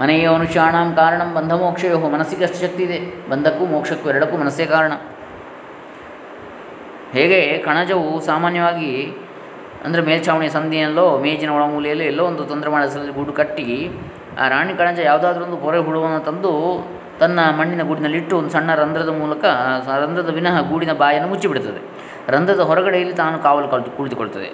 ಮನೆಯ 0.00 0.28
ಮನುಷ್ಯಾಣಂ 0.28 0.94
ಕಾರಣ 0.96 1.22
ಬಂಧಮೋಕ್ಷಯೋ 1.34 1.98
ಮನಸ್ಸಿಗೆ 1.98 2.44
ಅಷ್ಟು 2.44 2.60
ಶಕ್ತಿ 2.60 2.82
ಇದೆ. 2.82 3.30
ಬಂಧಕ್ಕೂ 3.30 3.66
ಮೋಕ್ಷಕ್ಕೂ 3.66 4.08
ಎರಡಕ್ಕೂ 4.10 4.36
ಮನಸ್ಸೇ 4.36 4.66
ಕಾರಣ. 4.66 4.92
ಹೇಗೆ 7.12 7.58
ಕಣಜವು 7.58 8.20
ಸಾಮಾನ್ಯವಾಗಿ 8.20 8.90
ಅಂದರೆ 9.84 10.02
ಮೇಲ್ಛಾವಣಿ 10.02 10.48
ಸಂಧಿಯಲ್ಲೋ 10.48 11.18
ಮೇಜಿನ 11.18 11.50
ಒಳಮೂಲೆಯಲ್ಲೋ 11.50 12.04
ಎಲ್ಲೋ 12.04 12.24
ಒಂದು 12.24 12.44
ತೊಂದರೆ 12.44 12.70
ಮಾಡಿಸಲು 12.70 13.12
ಗೂಡು 13.12 13.32
ಕಟ್ಟಿ 13.32 13.90
ಆ 14.40 14.48
ರಾಣಿ 14.48 14.74
ಕಣಜ 14.74 14.98
ಯಾವುದಾದ್ರೂ 14.98 15.42
ಒಂದು 15.44 15.56
ಪೊರೆ 15.56 15.78
ಹುಳುವನ್ನು 15.78 16.20
ತಂದು 16.24 16.52
ತನ್ನ 17.20 17.40
ಮಣ್ಣಿನ 17.58 17.82
ಗೂಡಿನಲ್ಲಿಟ್ಟು 17.82 18.34
ಒಂದು 18.38 18.50
ಸಣ್ಣ 18.50 18.74
ರಂಧ್ರದ 18.74 19.08
ಮೂಲಕ 19.08 19.44
ರಂಧ್ರದ 20.02 20.30
ವಿನಃ 20.34 20.56
ಗೂಡಿನ 20.70 20.92
ಬಾಯನ್ನು 20.92 21.28
ಮುಚ್ಚಿಬಿಡುತ್ತದೆ 21.28 21.80
ರಂಧ್ರದ 22.28 22.60
ಹೊರಗಡೆಯಲ್ಲಿ 22.60 23.14
ತಾನು 23.14 23.38
ಕಾವಲು 23.38 23.68
ಕಲಿತು 23.68 23.90
ಕುಳಿತುಕೊಳ್ತದೆ. 23.96 24.48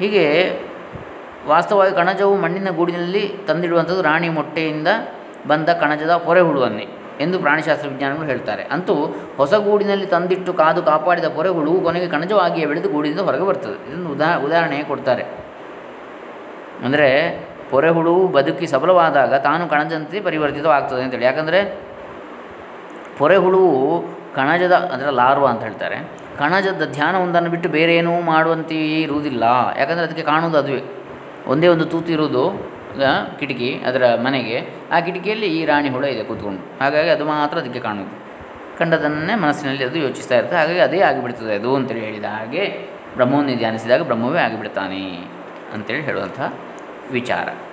ಹೀಗೆ 0.00 0.24
ವಾಸ್ತವವಾಗಿ 1.46 1.94
ಕಣಜವು 1.94 2.36
ಮಣ್ಣಿನ 2.36 2.70
ಗೂಡಿನಲ್ಲಿ 2.70 3.22
ತಂದಿಡುವಂಥದ್ದು 3.48 4.02
ರಾಣಿ 4.02 4.28
ಮೊಟ್ಟೆಯಿಂದ 4.28 4.88
ಬಂದ 5.46 5.68
ಕಣಜದ 5.68 6.14
ಪೊರೆ 6.16 6.40
ಹುಳುವನ್ನೇ 6.40 6.86
ಎಂದು 7.20 7.38
ಪ್ರಾಣಿಶಾಸ್ತ್ರ 7.38 7.88
ವಿಜ್ಞಾನಿಗಳು 7.88 8.26
ಹೇಳ್ತಾರೆ. 8.26 8.62
ಅಂತೂ 8.62 8.94
ಹೊಸ 9.36 9.54
ಗೂಡಿನಲ್ಲಿ 9.54 10.06
ತಂದಿಟ್ಟು 10.06 10.52
ಕಾದು 10.52 10.82
ಕಾಪಾಡಿದ 10.82 11.28
ಪೊರೆ 11.36 11.48
ಹುಳು 11.48 11.72
ಕೊನೆಗೆ 11.80 12.08
ಕಣಜವಾಗಿಯೇ 12.08 12.66
ಬೆಳೆದು 12.66 12.88
ಗೂಡಿನಿಂದ 12.88 13.20
ಹೊರಗೆ 13.20 13.46
ಬರ್ತದೆ. 13.46 13.76
ಇದನ್ನು 13.88 14.10
ಉದಾ 14.10 14.30
ಉದಾಹರಣೆ 14.46 14.82
ಕೊಡ್ತಾರೆ. 14.82 15.24
ಅಂದರೆ 16.84 17.08
ಪೊರೆ 17.70 17.90
ಹುಳು 17.96 18.14
ಬದುಕಿ 18.36 18.66
ಸಬಲವಾದಾಗ 18.72 19.32
ತಾನು 19.48 19.62
ಕಣಜಂತೆ 19.72 20.20
ಪರಿವರ್ತಿತವಾಗ್ತದೆ 20.26 21.02
ಅಂತೇಳಿ. 21.04 21.26
ಯಾಕಂದರೆ 21.30 21.60
ಪೊರೆ 23.18 23.36
ಹುಳುವು 23.44 23.74
ಕಣಜದ, 24.38 24.74
ಅಂದರೆ 24.92 25.10
ಲಾರ್ವ 25.20 25.46
ಅಂತ 25.52 25.62
ಹೇಳ್ತಾರೆ, 25.68 25.96
ಕಣಜದ 26.40 26.84
ಧ್ಯಾನ 26.96 27.14
ಒಂದನ್ನು 27.24 27.50
ಬಿಟ್ಟು 27.54 27.68
ಬೇರೆ 27.76 27.92
ಏನೂ 28.00 28.12
ಮಾಡುವಂತೆಯೇ 28.32 28.98
ಇರುವುದಿಲ್ಲ. 29.06 29.44
ಯಾಕಂದರೆ 29.80 30.04
ಅದಕ್ಕೆ 30.08 30.24
ಕಾಣುವುದು 30.30 30.58
ಅದುವೇ. 30.62 30.82
ಒಂದೇ 31.52 31.68
ಒಂದು 31.74 31.86
ತೂತು 31.92 32.12
ಇರುವುದು 32.16 32.44
ಕಿಟಕಿ 33.40 33.70
ಅದರ 33.88 34.04
ಮನೆಗೆ. 34.26 34.56
ಆ 34.94 34.96
ಕಿಟಕಿಯಲ್ಲಿ 35.06 35.48
ಈ 35.58 35.60
ರಾಣಿ 35.70 35.90
ಹುಳ 35.96 36.04
ಇದೆ 36.14 36.22
ಕೂತ್ಕೊಂಡು. 36.30 36.62
ಹಾಗಾಗಿ 36.82 37.10
ಅದು 37.16 37.24
ಮಾತ್ರ 37.32 37.56
ಅದಕ್ಕೆ 37.62 37.82
ಕಾಣುವುದು. 37.88 38.16
ಕಂಡದನ್ನೇ 38.78 39.34
ಮನಸ್ಸಿನಲ್ಲಿ 39.44 39.84
ಅದು 39.86 39.98
ಯೋಚಿಸ್ತಾ 40.04 40.34
ಇರ್ತದೆ 40.40 40.58
ಹಾಗಾಗಿ 40.60 40.80
ಅದೇ 40.88 41.00
ಆಗಿಬಿಡ್ತದೆ 41.08 41.52
ಅದು 41.60 41.70
ಅಂತೇಳಿ 41.78 42.02
ಹೇಳಿದ 42.06 42.28
ಹಾಗೆ 42.36 42.62
ಬ್ರಹ್ಮವನ್ನು 43.16 43.54
ಧ್ಯಾನಿಸಿದಾಗ 43.62 44.02
ಬ್ರಹ್ಮವೇ 44.10 44.40
ಆಗಿಬಿಡ್ತಾನೆ 44.46 45.02
ಅಂತೇಳಿ 45.74 46.04
ಹೇಳುವಂಥ 46.08 46.40
ವಿಚಾರ. 47.10 47.69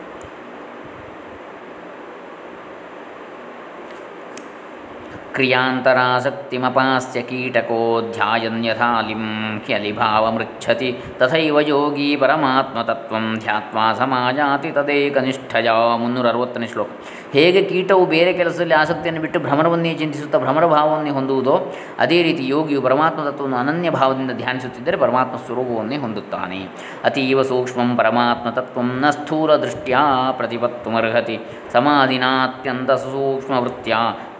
ಯಥಾಲಿಂ 8.65 9.61
ಹ್ಯಲಿಭಾವಮೃಚ್ಛತಿ 9.65 10.99
ತಥೈವ 11.17 11.59
ಯೋಗಿ 11.59 12.15
ಪರಮಾತ್ಮತತ್ವಂ 12.15 13.35
ಧ್ಯಾತ್ವಾ 13.39 13.93
ಸಮಾಜಾತಿ 13.93 14.71
ತದೇಕನಿಷ್ಠಯ 14.71 15.69
ಮುನ್ನೂರ 15.97 16.27
ಅರವತ್ತನೇ 16.27 16.67
ಶ್ಲೋಕ 16.67 16.89
ಹೇಗೆ 17.33 17.63
ಕೀಟವು 17.63 18.05
ಬೇರೆ 18.05 18.33
ಕೆಲಸದಲ್ಲಿ 18.33 18.73
ಆಸಕ್ತಿಯನ್ನು 18.73 19.21
ಬಿಟ್ಟು 19.21 19.39
ಭ್ರಮರವನ್ನೇ 19.39 19.93
ಚಿಂತಿಸುತ್ತಾ 19.93 20.37
ಭ್ರಮರ 20.37 20.65
ಭಾವವನ್ನೇ 20.65 21.09
ಹೊಂದುವುದೋ, 21.09 21.73
ಅದೇ 21.99 22.23
ರೀತಿ 22.23 22.47
ಯೋಗಿಯು 22.47 22.81
ಪರಮಾತ್ಮ 22.81 23.23
ತತ್ವವನ್ನು 23.23 23.57
ಅನನ್ಯ 23.57 23.89
ಭಾವದಿಂದ 23.89 24.31
ಧ್ಯಾನಿಸುತ್ತಿದ್ದರೆ 24.31 24.97
ಪರಮಾತ್ಮ 24.97 25.35
ಸ್ವರೂಪವನ್ನೇ 25.35 25.97
ಹೊಂದುತ್ತಾನೆ. 25.97 26.69
ಅತೀವ 27.03 27.41
ಸೂಕ್ಷ್ಮಂ 27.41 27.95
ಪರಮಾತ್ಮ 27.95 28.49
ತತ್ವಂ 28.49 28.99
ನ 29.01 29.09
ಸ್ಥೂಲ 29.09 29.55
ದೃಷ್ಟ್ಯಾ 29.55 30.31
ಪ್ರತಿಪತ್ತುಮರ್ಹತಿ. 30.31 31.39
ಸಮಾಧಿನಾತ್ಯಂತ 31.73 32.91
ಸೂಕ್ಷ್ಮವೃತ್ಯ 32.91 33.95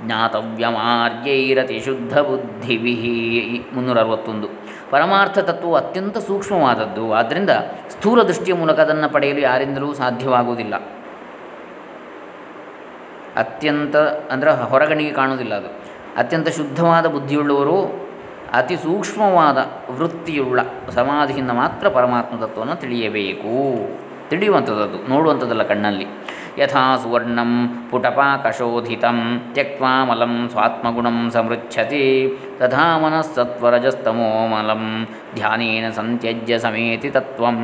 ಜ್ಞಾತವ್ಯಮಾರ್ಯೈರತಿ 0.05 1.79
ಶುದ್ಧ 1.79 2.19
ಬುದ್ಧಿಭಿ 2.19 3.65
ಮುನ್ನೂರ 3.73 3.99
ಅರವತ್ತೊಂದು 3.99 4.47
ಪರಮಾರ್ಥ 4.91 5.39
ತತ್ವವು 5.39 5.75
ಅತ್ಯಂತ 5.75 6.17
ಸೂಕ್ಷ್ಮವಾದದ್ದು. 6.17 7.13
ಆದ್ದರಿಂದ 7.13 7.49
ಸ್ಥೂಲ 7.89 8.23
ದೃಷ್ಟಿಯ 8.23 8.53
ಮೂಲಕ 8.53 8.79
ಅದನ್ನು 8.79 9.13
ಪಡೆಯಲು 9.13 9.39
ಯಾರಿಂದಲೂ 9.39 9.93
ಸಾಧ್ಯವಾಗುವುದಿಲ್ಲ. 9.93 10.75
ಅತ್ಯಂತ 13.35 13.95
ಅಂದರೆ 14.31 14.51
ಹೊರಗಣಿಗೆ 14.51 15.11
ಕಾಣುವುದಿಲ್ಲ 15.11 15.55
ಅದು. 15.55 15.67
ಅತ್ಯಂತ 16.17 16.47
ಶುದ್ಧವಾದ 16.47 17.05
ಬುದ್ಧಿಯುಳ್ಳವರು, 17.05 18.07
ಅತಿ 18.53 18.75
ಸೂಕ್ಷ್ಮವಾದ 18.75 19.57
ವೃತ್ತಿಯುಳ್ಳ 19.91 20.59
ಸಮಾಧಿಯಿಂದ 20.89 21.51
ಮಾತ್ರ 21.51 21.89
ಪರಮಾತ್ಮ 21.89 22.45
ತತ್ವವನ್ನು 22.45 22.75
ತಿಳಿಯಬೇಕು. 22.75 23.55
ತಿಳಿಯುವಂಥದ್ದು, 24.29 25.09
ನೋಡುವಂಥದ್ದಲ್ಲ 25.09 25.63
ಕಣ್ಣಲ್ಲಿ. 25.63 26.07
ಯಥಾ 26.57 26.97
ಸುವರ್ಣಂ 26.97 27.51
ಪುಟಪಾಕಶೋಧಿತಂ 27.91 29.17
ತ್ಯಕ್ವಾ 29.53 30.05
ಮಲಂ 30.05 30.49
ಸ್ವಾತ್ಮಗುಣಂ 30.51 31.31
ಸಮೃಚ್ಛತಿ 31.31 32.03
ತಥಾ 32.59 32.97
ಮನಸ್ಸತ್ವರಜಸ್ತಮೋ 32.97 34.47
ಮಲಂ 34.47 35.07
ಧ್ಯಾನೇನ 35.35 35.89
ಸಂತ್ಯಜ್ಯ 35.89 36.59
ಸಮೇತಿ 36.59 37.09
ತತ್ವಂ. 37.09 37.59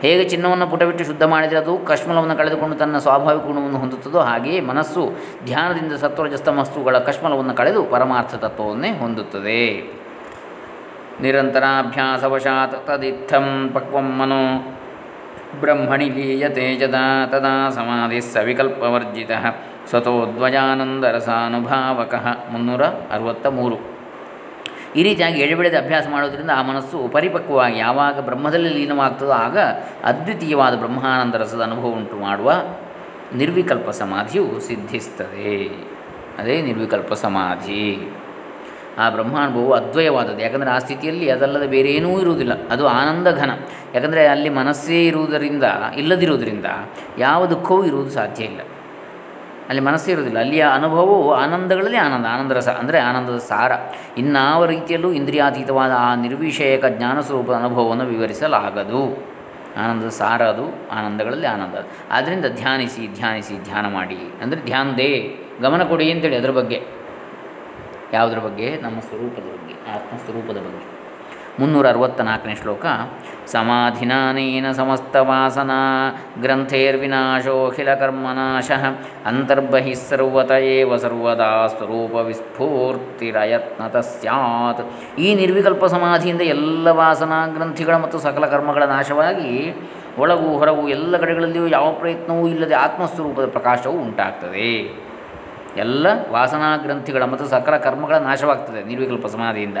ಹೇಗೆ 0.00 0.24
ಚಿನ್ನವನ್ನು 0.28 0.66
ಪುಟವಿಟ್ಟು 0.66 1.04
ಶುದ್ಧ 1.04 1.24
ಮಾಡಿದರೆ 1.24 1.58
ಅದು 1.58 1.78
ಕಶ್ಮಲವನ್ನು 1.78 2.36
ಕಳೆದುಕೊಂಡು 2.36 2.76
ತನ್ನ 2.76 2.98
ಸ್ವಾಭಾವಿಕ 2.98 3.44
ಗುಣವನ್ನು 3.44 3.78
ಹೊಂದುತ್ತದೋ 3.78 4.20
ಹಾಗೆಯೇ 4.20 4.60
ಮನಸ್ಸು 4.60 5.02
ಧ್ಯಾನದಿಂದ 5.44 5.92
ಸತ್ವರಜಸ್ತಮಸ್ತುಗಳ 5.92 6.98
ಕಶ್ಮಲವನ್ನು 6.98 7.54
ಕಳೆದು 7.54 7.82
ಪರಮಾರ್ಥ 7.82 8.34
ತತ್ವವನ್ನೇ 8.34 8.90
ಹೊಂದುತ್ತದೆ. 8.90 9.62
ನಿರಂತರಾಭ್ಯಾಸವಶಾತ್ 11.20 12.86
ತದಿತ್ತಂ 12.86 13.70
ಪಕ್ವಂ 13.74 14.08
ಮನೋ 14.18 14.42
ಬ್ರಹ್ಮಣಿ 15.60 16.08
ಲೀಯತೆ 16.08 16.74
ಜದಾ 16.74 17.26
ತದಾ 17.26 17.70
ಸಮಾಧಿ 17.70 18.20
ಸವಿಕಲ್ಪವರ್ಜಿತ 18.20 19.30
ಸ್ವತೋದ್ವಜಾನಂದರಸಾನುಭಾವಕ 19.88 22.14
ಮುನ್ನೂರ 22.52 22.84
ಅರವತ್ತ 22.84 23.46
ಮೂರು 23.46 23.96
ಈ 24.96 25.02
ರೀತಿಯಾಗಿ 25.02 25.40
ಎಡೆಬಿಡದೆ 25.40 25.76
ಅಭ್ಯಾಸ 25.76 26.06
ಮಾಡೋದರಿಂದ 26.10 26.50
ಆ 26.56 26.62
ಮನಸ್ಸು 26.62 27.08
ಪರಿಪಕ್ವವಾಗಿ 27.08 27.78
ಯಾವಾಗ 27.78 28.20
ಬ್ರಹ್ಮದಲ್ಲಿ 28.20 28.68
ಲೀನವಾಗ್ತದೋ 28.68 29.30
ಆಗ 29.30 29.58
ಅದ್ವಿತೀಯವಾದ 30.04 30.76
ಬ್ರಹ್ಮಾನಂದ 30.76 31.34
ರಸದ 31.34 31.62
ಅನುಭವ 31.62 31.86
ಉಂಟು 31.86 32.16
ಮಾಡುವ 32.16 32.52
ನಿರ್ವಿಕಲ್ಪ 33.34 33.90
ಸಮಾಧಿಯು 33.90 34.60
ಸಿದ್ಧಿಸ್ತದೆ. 34.60 35.70
ಅದೇ 36.38 36.62
ನಿರ್ವಿಕಲ್ಪ 36.62 37.12
ಸಮಾಧಿ. 37.12 38.08
ಆ 38.98 39.10
ಬ್ರಹ್ಮಾನುಭವವು 39.10 39.72
ಅದ್ವಯವಾದದ್ದು. 39.72 40.42
ಯಾಕಂದರೆ 40.42 40.70
ಆ 40.70 40.78
ಸ್ಥಿತಿಯಲ್ಲಿ 40.78 41.30
ಅದಲ್ಲದೆ 41.30 41.66
ಬೇರೆ 41.66 41.92
ಏನೂ 41.92 42.20
ಇರುವುದಿಲ್ಲ. 42.20 42.68
ಅದು 42.70 42.88
ಆನಂದ 42.88 43.26
ಘನ. 43.26 43.50
ಯಾಕಂದರೆ 43.94 44.26
ಅಲ್ಲಿ 44.26 44.48
ಮನಸ್ಸೇ 44.48 45.06
ಇರುವುದರಿಂದ, 45.06 45.64
ಇಲ್ಲದಿರುವುದರಿಂದ 45.96 46.66
ಯಾವ 47.18 47.46
ದುಃಖವೂ 47.46 47.84
ಇರುವುದು 47.84 48.10
ಸಾಧ್ಯ 48.10 48.44
ಇಲ್ಲ. 48.44 48.60
ಅಲ್ಲಿ 49.68 49.82
ಮನಸ್ಸೇ 49.82 50.12
ಇರುವುದಿಲ್ಲ. 50.12 50.38
ಅಲ್ಲಿಯ 50.38 50.66
ಅನುಭವವು 50.74 51.34
ಆನಂದಗಳಲ್ಲಿ 51.34 51.96
ಆನಂದ 51.96 52.26
ಆನಂದ 52.26 52.52
ರಸ 52.52 52.68
ಅಂದರೆ 52.68 52.98
ಆನಂದದ 53.00 53.38
ಸಾರ. 53.38 53.72
ಇನ್ನಾವ 54.18 54.64
ರೀತಿಯಲ್ಲೂ 54.64 55.12
ಇಂದ್ರಿಯಾತೀತವಾದ 55.12 55.90
ಆ 55.98 56.14
ನಿರ್ವಿಷಯಕ 56.14 56.84
ಜ್ಞಾನ 56.86 57.20
ಸ್ವರೂಪದ 57.20 57.54
ಅನುಭವವನ್ನು 57.54 58.04
ವಿವರಿಸಲಾಗದು. 58.04 59.24
ಆನಂದದ 59.84 60.08
ಸಾರ 60.08 60.42
ಅದು, 60.42 60.88
ಆನಂದಗಳಲ್ಲಿ 60.90 61.46
ಆನಂದ 61.46 61.74
ಆದ್ದರಿಂದ 62.10 62.44
ಧ್ಯಾನಿಸಿ 62.44 63.14
ಧ್ಯಾನಿಸಿ, 63.14 63.64
ಧ್ಯಾನ 63.64 63.92
ಮಾಡಿ. 63.92 64.18
ಅಂದರೆ 64.42 64.64
ಧ್ಯಾನದೇ 64.64 65.36
ಗಮನ 65.62 65.82
ಕೊಡಿ 65.82 66.12
ಅಂತೇಳಿ 66.12 66.36
ಅದರ 66.36 66.50
ಬಗ್ಗೆ. 66.50 67.05
ಯಾವುದರ 68.12 68.38
ಬಗ್ಗೆ? 68.38 68.76
ನಮ್ಮ 68.82 69.00
ಸ್ವರೂಪದ 69.00 69.42
ಬಗ್ಗೆ, 69.42 69.74
ಆತ್ಮಸ್ವರೂಪದ 69.94 70.56
ಬಗ್ಗೆ. 70.56 71.06
ಮುನ್ನೂರ 71.60 71.88
ಅರವತ್ತ 71.88 72.20
ನಾಲ್ಕನೇ 72.20 72.54
ಶ್ಲೋಕ, 72.54 72.86
ಸಮಾಧಿನಾನೇನ 73.46 74.72
ಸಮಸ್ತ 74.72 75.16
ವಾಸನಾ 75.16 75.78
ಗ್ರಂಥೇರ್ವಿನಾಶೋಖಿಲ 76.40 77.94
ಕರ್ಮನಾಶ 77.94 78.70
ಅಂತರ್ಬಹಿ 79.26 79.94
ಸರ್ವತ 79.94 80.50
ಏವ 80.50 80.96
ಸರ್ವದಾ 80.96 81.66
ಸ್ವರೂಪ 81.66 82.14
ವಿಸ್ಫೂರ್ತಿರಯತ್ನತ 82.14 83.96
ಸ್ಯಾತ್. 83.96 84.82
ಈ 85.18 85.34
ನಿರ್ವಿಕಲ್ಪ 85.34 85.84
ಸಮಾಧಿಯಿಂದ 85.84 86.40
ಎಲ್ಲ 86.40 86.88
ವಾಸನಾ 86.90 87.46
ಗ್ರಂಥಿಗಳ 87.46 87.96
ಮತ್ತು 87.96 88.18
ಸಕಲ 88.18 88.46
ಕರ್ಮಗಳ 88.46 88.82
ನಾಶವಾಗಿ 88.82 89.74
ಒಳಗೂ 90.18 90.58
ಹೊರಗೂ 90.58 90.88
ಎಲ್ಲ 90.88 91.16
ಕಡೆಗಳಲ್ಲಿಯೂ 91.16 91.66
ಯಾವ 91.66 91.92
ಪ್ರಯತ್ನವೂ 91.92 92.48
ಇಲ್ಲದೆ 92.48 92.74
ಆತ್ಮಸ್ವರೂಪದ 92.74 93.46
ಪ್ರಕಾಶವು 93.46 94.00
ಉಂಟಾಗ್ತದೆ. 94.00 95.05
ಎಲ್ಲ 95.76 96.06
ವಾಸನಾ 96.30 96.76
ಗ್ರಂಥಿಗಳ 96.76 97.24
ಮತ್ತು 97.24 97.46
ಸಕಲ 97.46 97.76
ಕರ್ಮಗಳ 97.76 98.14
ನಾಶವಾಗ್ತದೆ 98.14 98.84
ನಿರ್ವಿಕಲ್ಪ 98.84 99.26
ಸಮಾಧಿಯಿಂದ. 99.26 99.78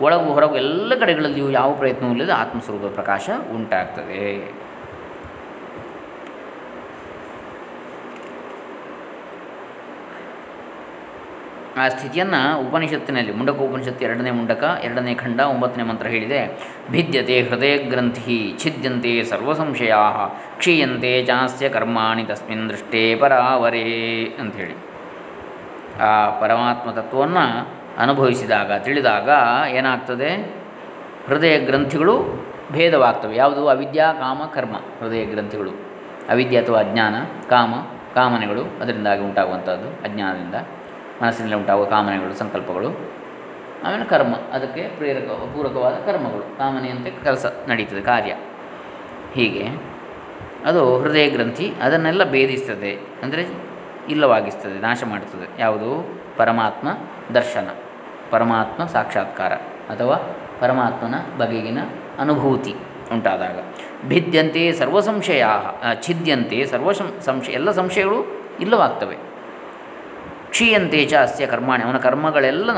ಒಳಗು 0.00 0.32
ಹೊರಗು 0.32 0.56
ಎಲ್ಲ 0.56 0.94
ಕಡೆಗಳಲ್ಲಿಯೂ 0.94 1.50
ಯಾವ 1.50 1.74
ಪ್ರಯತ್ನವೂ 1.74 2.12
ಇಲ್ಲದೆ 2.12 2.32
ಆತ್ಮಸ್ವರೂಪ 2.32 2.94
ಪ್ರಕಾಶ 2.94 3.30
ಉಂಟಾಗ್ತದೆ. 3.54 4.66
ಆ 11.76 11.88
ಸ್ಥಿತಿಯನ್ನು 11.88 12.68
ಉಪನಿಷತ್ತಿನಲ್ಲಿ 12.68 13.32
ಮುಂಡಕ 13.32 13.58
ಉಪನಿಷತ್ತು 13.58 14.04
ಎರಡನೇ 14.04 14.30
ಮುಂಡಕ, 14.30 14.64
ಎರಡನೇ 14.82 15.14
ಖಂಡ, 15.14 15.40
ಒಂಬತ್ತನೇ 15.40 15.84
ಮಂತ್ರ 15.84 16.06
ಹೇಳಿದೆ. 16.06 16.40
ಭಿದ್ಯತೆ 16.90 17.42
ಹೃದಯ 17.42 17.76
ಗ್ರಂಥಿ 17.76 18.56
ಛಿದ್ಯಂತೆ 18.58 19.24
ಸರ್ವ 19.24 19.52
ಸಂಶಯಾ 19.52 20.02
ಕ್ಷೀಯಂತೆ 20.58 21.26
ಚಾಸ್ಯ 21.26 21.68
ಕರ್ಮಾಣಿ 21.68 22.24
ತಸ್ಮಿನ್ 22.24 22.70
ದೃಷ್ಟೇ 22.70 23.14
ಪರಾವರೇ 23.14 23.84
ಅಂಥೇಳಿ 24.40 24.85
ಆ 26.00 26.40
ಪರಮಾತ್ಮ 26.40 26.90
ತತ್ವವನ್ನು 26.90 27.68
ಅನುಭವಿಸಿದಾಗ, 27.98 28.72
ತಿಳಿದಾಗ 28.72 29.28
ಏನಾಗ್ತದೆ? 29.70 30.56
ಹೃದಯ 31.26 31.58
ಗ್ರಂಥಿಗಳು 31.58 32.46
ಭೇದವಾಗ್ತವೆ. 32.72 33.36
ಯಾವುದು? 33.36 33.68
ಅವಿದ್ಯಾ, 33.68 34.12
ಕಾಮ, 34.12 34.42
ಕರ್ಮ. 34.54 34.76
ಹೃದಯ 34.76 35.24
ಗ್ರಂಥಿಗಳು. 35.24 35.70
ಅವಿದ್ಯೆ 36.28 36.62
ಅಥವಾ 36.62 36.78
ಅಜ್ಞಾನ, 36.78 37.14
ಕಾಮ, 37.48 37.74
ಕಾಮನೆಗಳು 38.14 38.62
ಅದರಿಂದಾಗಿ 38.80 39.22
ಉಂಟಾಗುವಂಥದ್ದು, 39.22 40.10
ಅಜ್ಞಾನದಿಂದ 40.10 40.54
ಮನಸ್ಸಿನಲ್ಲಿ 41.22 41.56
ಉಂಟಾಗುವ 41.56 41.84
ಕಾಮನೆಗಳು, 41.84 42.34
ಸಂಕಲ್ಪಗಳು. 42.34 42.88
ಆಮೇಲೆ 43.84 44.04
ಕರ್ಮ, 44.04 44.34
ಅದಕ್ಕೆ 44.52 44.82
ಪ್ರೇರಕ, 44.82 45.28
ಪೂರಕವಾದ 45.28 45.92
ಕರ್ಮಗಳು. 45.92 46.58
ಕಾಮನೆಯಂತೆ 46.58 47.10
ಕೆಲಸ 47.10 47.46
ನಡೀತದೆ, 47.68 48.00
ಕಾರ್ಯ. 48.00 48.34
ಹೀಗೆ. 49.34 49.64
ಅದು 50.66 50.98
ಹೃದಯ 50.98 51.30
ಗ್ರಂಥಿ, 51.30 51.72
ಅದನ್ನೆಲ್ಲ 51.82 52.30
ಭೇದಿಸ್ತದೆ. 52.30 52.98
ಅಂದರೆ 53.22 53.75
ಇಲ್ಲವಾಗಿಸ್ತದೆ, 54.08 54.78
ನಾಶ 54.80 55.02
ಮಾಡುತ್ತದೆ. 55.10 55.46
ಯಾವುದು? 55.62 55.90
ಪರಮಾತ್ಮ 56.36 56.88
ದರ್ಶನ, 57.34 57.68
ಪರಮಾತ್ಮ 58.30 58.84
ಸಾಕ್ಷಾತ್ಕಾರ 58.86 59.52
ಅಥವಾ 59.92 60.16
ಪರಮಾತ್ಮನ 60.60 61.16
ಬಗೆಗಿನ 61.38 61.80
ಅನುಭೂತಿ 62.18 62.74
ಉಂಟಾದಾಗ. 63.12 63.58
ಭಿದ್ಯಂತೆ 64.08 64.62
ಸರ್ವ 64.72 65.00
ಸಂಶಯ 65.00 65.44
ಛಿದ್ಯಂತೆ 66.02 66.58
ಸರ್ವ 66.66 66.92
ಸಂಶಯ, 67.28 67.52
ಎಲ್ಲ 67.52 67.70
ಸಂಶಯಗಳು 67.70 68.20
ಇಲ್ಲವಾಗ್ತವೆ. 68.60 69.16
ಕ್ಷೀಯಂತೆ 70.50 71.00
ಚ 71.06 71.14
ಅಸ್ಯ 71.14 71.46
ಕರ್ಮಾಣಿ, 71.46 71.82
ಅವನ 71.84 71.98
ಕರ್ಮಗಳೆಲ್ಲ 71.98 72.70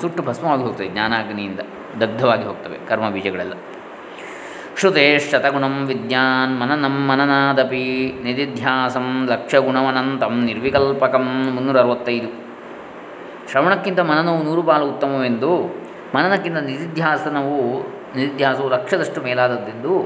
ಸುಟ್ಟು 0.00 0.22
ಭಸ್ಮವಾಗಿ 0.22 0.62
ಹೋಗ್ತವೆ, 0.62 0.88
ಜ್ಞಾನಾಗ್ನಿಯಿಂದ 0.88 1.60
ದಗ್ಧವಾಗಿ 2.00 2.44
ಹೋಗ್ತವೆ, 2.44 2.78
ಕರ್ಮ 2.88 3.06
ಬೀಜಗಳೆಲ್ಲ. 3.10 3.54
ಶ್ರುತೇಶತಗುಣಂ 4.84 5.86
ವಿದ್ಯಾನ್ 5.86 6.60
ಮನನಂ 6.60 7.06
ಮನನಾದಪಿ 7.08 8.14
ನಿಧಿಧ್ಯಾಸಂ 8.24 9.28
ಲಕ್ಷಗುಣವನಂತಂ 9.30 10.44
ನಿರ್ವಿಕಲ್ಪಕಂ 10.44 11.50
ಮುನ್ನೂರ 11.54 11.78
ಅರವತ್ತೈದು 11.78 12.30
ಶ್ರವಣಕ್ಕಿಂತ 13.50 14.00
ಮನನವು 14.00 14.42
ನೂರು 14.42 14.60
ಉತ್ತಮವೆಂದು, 14.88 15.56
ಮನನಕ್ಕಿಂತ 16.14 16.58
ನಿಧಿಧ್ಯಾಸನವು, 16.58 17.80
ನಿಧಿಧ್ಯಾಸವು 18.16 18.68
ಲಕ್ಷದಷ್ಟು 18.68 19.20
ಮೇಲಾದದ್ದೆಂದು, 19.20 20.02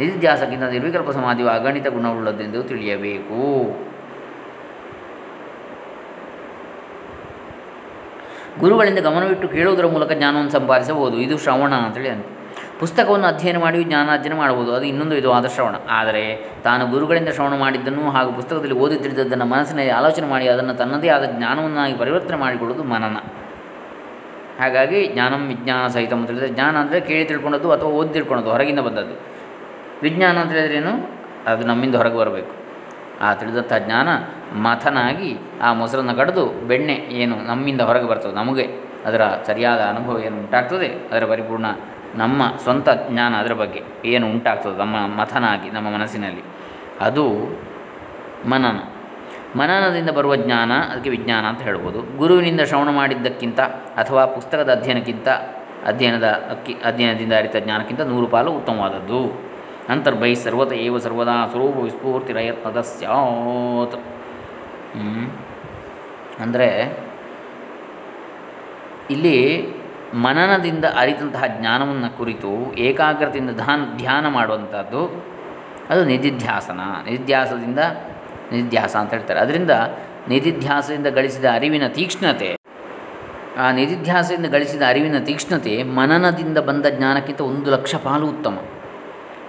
ನಿಧಿಧ್ಯಾಸಕ್ಕಿಂತ 0.00 0.62
ನಿರ್ವಿಕಲ್ಪ 0.62 1.10
ಸಮಾಧಿಯು 1.10 1.48
ಅಗಣಿತ 1.48 1.86
ಗುಣವುಳ್ಳದ್ದೆಂದು 1.86 2.62
ತಿಳಿಯಬೇಕು. 2.62 3.42
ಗುರುಗಳಿಂದ 8.60 8.98
ಗಮನವಿಟ್ಟು 8.98 9.48
ಕೇಳುವುದರ 9.48 9.86
ಮೂಲಕ 9.86 10.12
ಜ್ಞಾನವನ್ನು 10.12 10.50
ಸಂಪಾದಿಸಬಹುದು. 10.50 11.16
ಇದು 11.16 11.38
ಶ್ರವಣ 11.38 11.74
ಅಂತೇಳಿ 11.74 12.08
ಅಂತ. 12.08 12.26
ಪುಸ್ತಕವನ್ನು 12.80 13.26
ಅಧ್ಯಯನ 13.32 13.58
ಮಾಡಿ 13.64 13.78
ಜ್ಞಾನಾರ್ಜನೆ 13.88 14.36
ಮಾಡಬಹುದು. 14.40 14.70
ಅದು 14.76 14.84
ಇನ್ನೊಂದು 14.90 15.14
ವಿಧವಾದ 15.18 15.46
ಶ್ರವಣ. 15.54 15.76
ಆದರೆ 15.98 16.22
ತಾನು 16.64 16.82
ಗುರುಗಳಿಂದ 16.94 17.30
ಶ್ರವಣ 17.36 17.54
ಮಾಡಿದ್ದನ್ನು 17.62 18.04
ಹಾಗೂ 18.16 18.30
ಪುಸ್ತಕದಲ್ಲಿ 18.38 18.76
ಓದಿ 18.84 18.96
ತಿಳಿದದ್ದನ್ನು 19.04 19.46
ಮನಸ್ಸಿನಲ್ಲಿ 19.52 19.92
ಆಲೋಚನೆ 19.98 20.26
ಮಾಡಿ 20.32 20.46
ಅದನ್ನು 20.54 20.74
ತನ್ನದೇ 20.80 21.10
ಆದ 21.16 21.26
ಜ್ಞಾನವನ್ನಾಗಿ 21.36 21.94
ಪರಿವರ್ತನೆ 22.02 22.38
ಮಾಡಿಕೊಳ್ಳುವುದು 22.44 22.86
ಮನನ. 22.92 23.18
ಹಾಗಾಗಿ 24.60 24.98
ಜ್ಞಾನಂ 25.12 25.42
ವಿಜ್ಞಾನ 25.52 25.84
ಸಹಿತ 25.94 26.12
ಅಂತ 26.16 26.28
ಹೇಳಿದರೆ 26.30 26.48
ಜ್ಞಾನ 26.48 26.74
ಅಂದರೆ 26.82 26.98
ಕೇಳಿ 27.08 27.24
ತಿಳ್ಕೊಳೋದು 27.30 27.68
ಅಥವಾ 27.76 27.90
ಓದಿ 28.00 28.12
ತಿಳ್ಕೊಳೋದು 28.16 28.50
ಹೊರಗಿಂದ 28.50 28.80
ಬಂದದ್ದು. 28.88 29.14
ವಿಜ್ಞಾನ 30.02 30.36
ಅಂತ 30.42 30.52
ಹೇಳಿದ್ರೇನು 30.58 30.92
ಅದು 31.50 31.62
ನಮ್ಮಿಂದ 31.66 31.94
ಹೊರಗೆ 32.00 32.18
ಬರಬೇಕು. 32.22 32.52
ಆ 33.22 33.28
ತಿಳಿದಂಥ 33.34 33.72
ಜ್ಞಾನ 33.86 34.08
ಮಥನಾಗಿ 34.66 35.30
ಆ 35.62 35.68
ಮೊಸರನ್ನು 35.72 36.14
ಕಡಿದು 36.20 36.44
ಬೆಣ್ಣೆ 36.68 36.96
ಏನು 37.22 37.36
ನಮ್ಮಿಂದ 37.50 37.82
ಹೊರಗೆ 37.88 38.08
ಬರ್ತದೆ, 38.12 38.34
ನಮಗೆ. 38.34 38.66
ಅದರ 39.08 39.22
ಸರಿಯಾದ 39.46 39.80
ಅನುಭವ 39.92 40.16
ಏನು 40.26 40.36
ಉಂಟಾಗ್ತದೆ, 40.38 40.88
ಅದರ 41.12 41.24
ಪರಿಪೂರ್ಣ 41.32 41.66
ನಮ್ಮ 42.16 42.42
ಸ್ವಂತ 42.62 42.88
ಜ್ಞಾನ 43.10 43.34
ಅದರ 43.34 43.52
ಬಗ್ಗೆ 43.52 43.82
ಏನು 44.04 44.30
ಉಂಟಾಗ್ತದೆ 44.30 44.78
ನಮ್ಮ 44.78 44.96
ಮಥನಾಗಿ, 44.96 45.70
ನಮ್ಮ 45.70 45.90
ಮನಸ್ಸಿನಲ್ಲಿ. 45.90 46.42
ಅದು 47.00 47.30
ಮನನ. 48.48 48.78
ಮನನದಿಂದ 49.56 50.10
ಬರುವ 50.10 50.36
ಜ್ಞಾನ 50.36 50.72
ಅದಕ್ಕೆ 50.72 51.10
ವಿಜ್ಞಾನ 51.10 51.44
ಅಂತ 51.44 51.62
ಹೇಳ್ಬೋದು. 51.62 52.16
ಗುರುವಿನಿಂದ 52.16 52.60
ಶ್ರವಣ 52.60 52.90
ಮಾಡಿದ್ದಕ್ಕಿಂತ 52.90 53.60
ಅಥವಾ 53.96 54.26
ಪುಸ್ತಕದ 54.26 54.72
ಅಧ್ಯಯನಕ್ಕಿಂತ 54.72 55.28
ಅಧ್ಯಯನದ 55.86 56.28
ಅಕ್ಕಿ, 56.50 56.74
ಅಧ್ಯಯನದಿಂದ 56.84 57.32
ಅರಿತ 57.32 57.56
ಜ್ಞಾನಕ್ಕಿಂತ 57.56 58.00
ನೂರು 58.00 58.26
ಪಾಲು 58.26 58.50
ಉತ್ತಮವಾದದ್ದು. 58.50 59.50
ಅಂತರ್ಬೈ 59.88 60.34
ಸರ್ವತ 60.34 60.72
ಏವ 60.72 60.98
ಸರ್ವದಾ 60.98 61.46
ಸ್ವರೂಪ 61.46 61.76
ವಿಸ್ಫೂರ್ತಿರಯತ್ನದ 61.76 62.80
ಸ್ಯಾತ್ 62.80 63.96
ಅಂದರೆ 66.40 66.68
ಇಲ್ಲಿ 69.10 69.66
ಮನನದಿಂದ 70.24 70.84
ಅರಿತಂತಹ 70.96 71.44
ಜ್ಞಾನವನ್ನು 71.58 72.10
ಕುರಿತು 72.18 72.50
ಏಕಾಗ್ರತೆಯಿಂದ 72.78 73.52
ಧಾನ್ 73.56 73.84
ಧ್ಯಾನ 73.96 74.28
ಮಾಡುವಂಥದ್ದು 74.28 75.02
ಅದು 75.90 76.04
ನಿಧಿಧ್ಯಾಸನ. 76.04 76.80
ನಿಧಿಧ್ಯಾಸದಿಂದ 77.06 77.80
ನಿಧಿಧ್ಯಾಸ 78.52 78.94
ಅಂತ 78.96 79.10
ಹೇಳ್ತಾರೆ. 79.10 79.40
ಅದರಿಂದ 79.40 79.72
ನಿಧಿಧ್ಯಾಸದಿಂದ 80.28 81.06
ಗಳಿಸಿದ 81.06 81.46
ಅರಿವಿನ 81.52 81.86
ತೀಕ್ಷ್ಣತೆ, 81.88 82.50
ಆ 83.58 83.66
ನಿಧಿಧ್ಯಾಸದಿಂದ 83.70 84.46
ಗಳಿಸಿದ 84.46 84.82
ಅರಿವಿನ 84.88 85.18
ತೀಕ್ಷ್ಣತೆ 85.18 85.74
ಮನನದಿಂದ 85.82 86.58
ಬಂದ 86.58 86.86
ಜ್ಞಾನಕ್ಕಿಂತ 86.96 87.40
ಒಂದು 87.40 87.70
ಲಕ್ಷ 87.70 87.94
ಪಾಲು 88.06 88.26
ಉತ್ತಮ. 88.26 88.56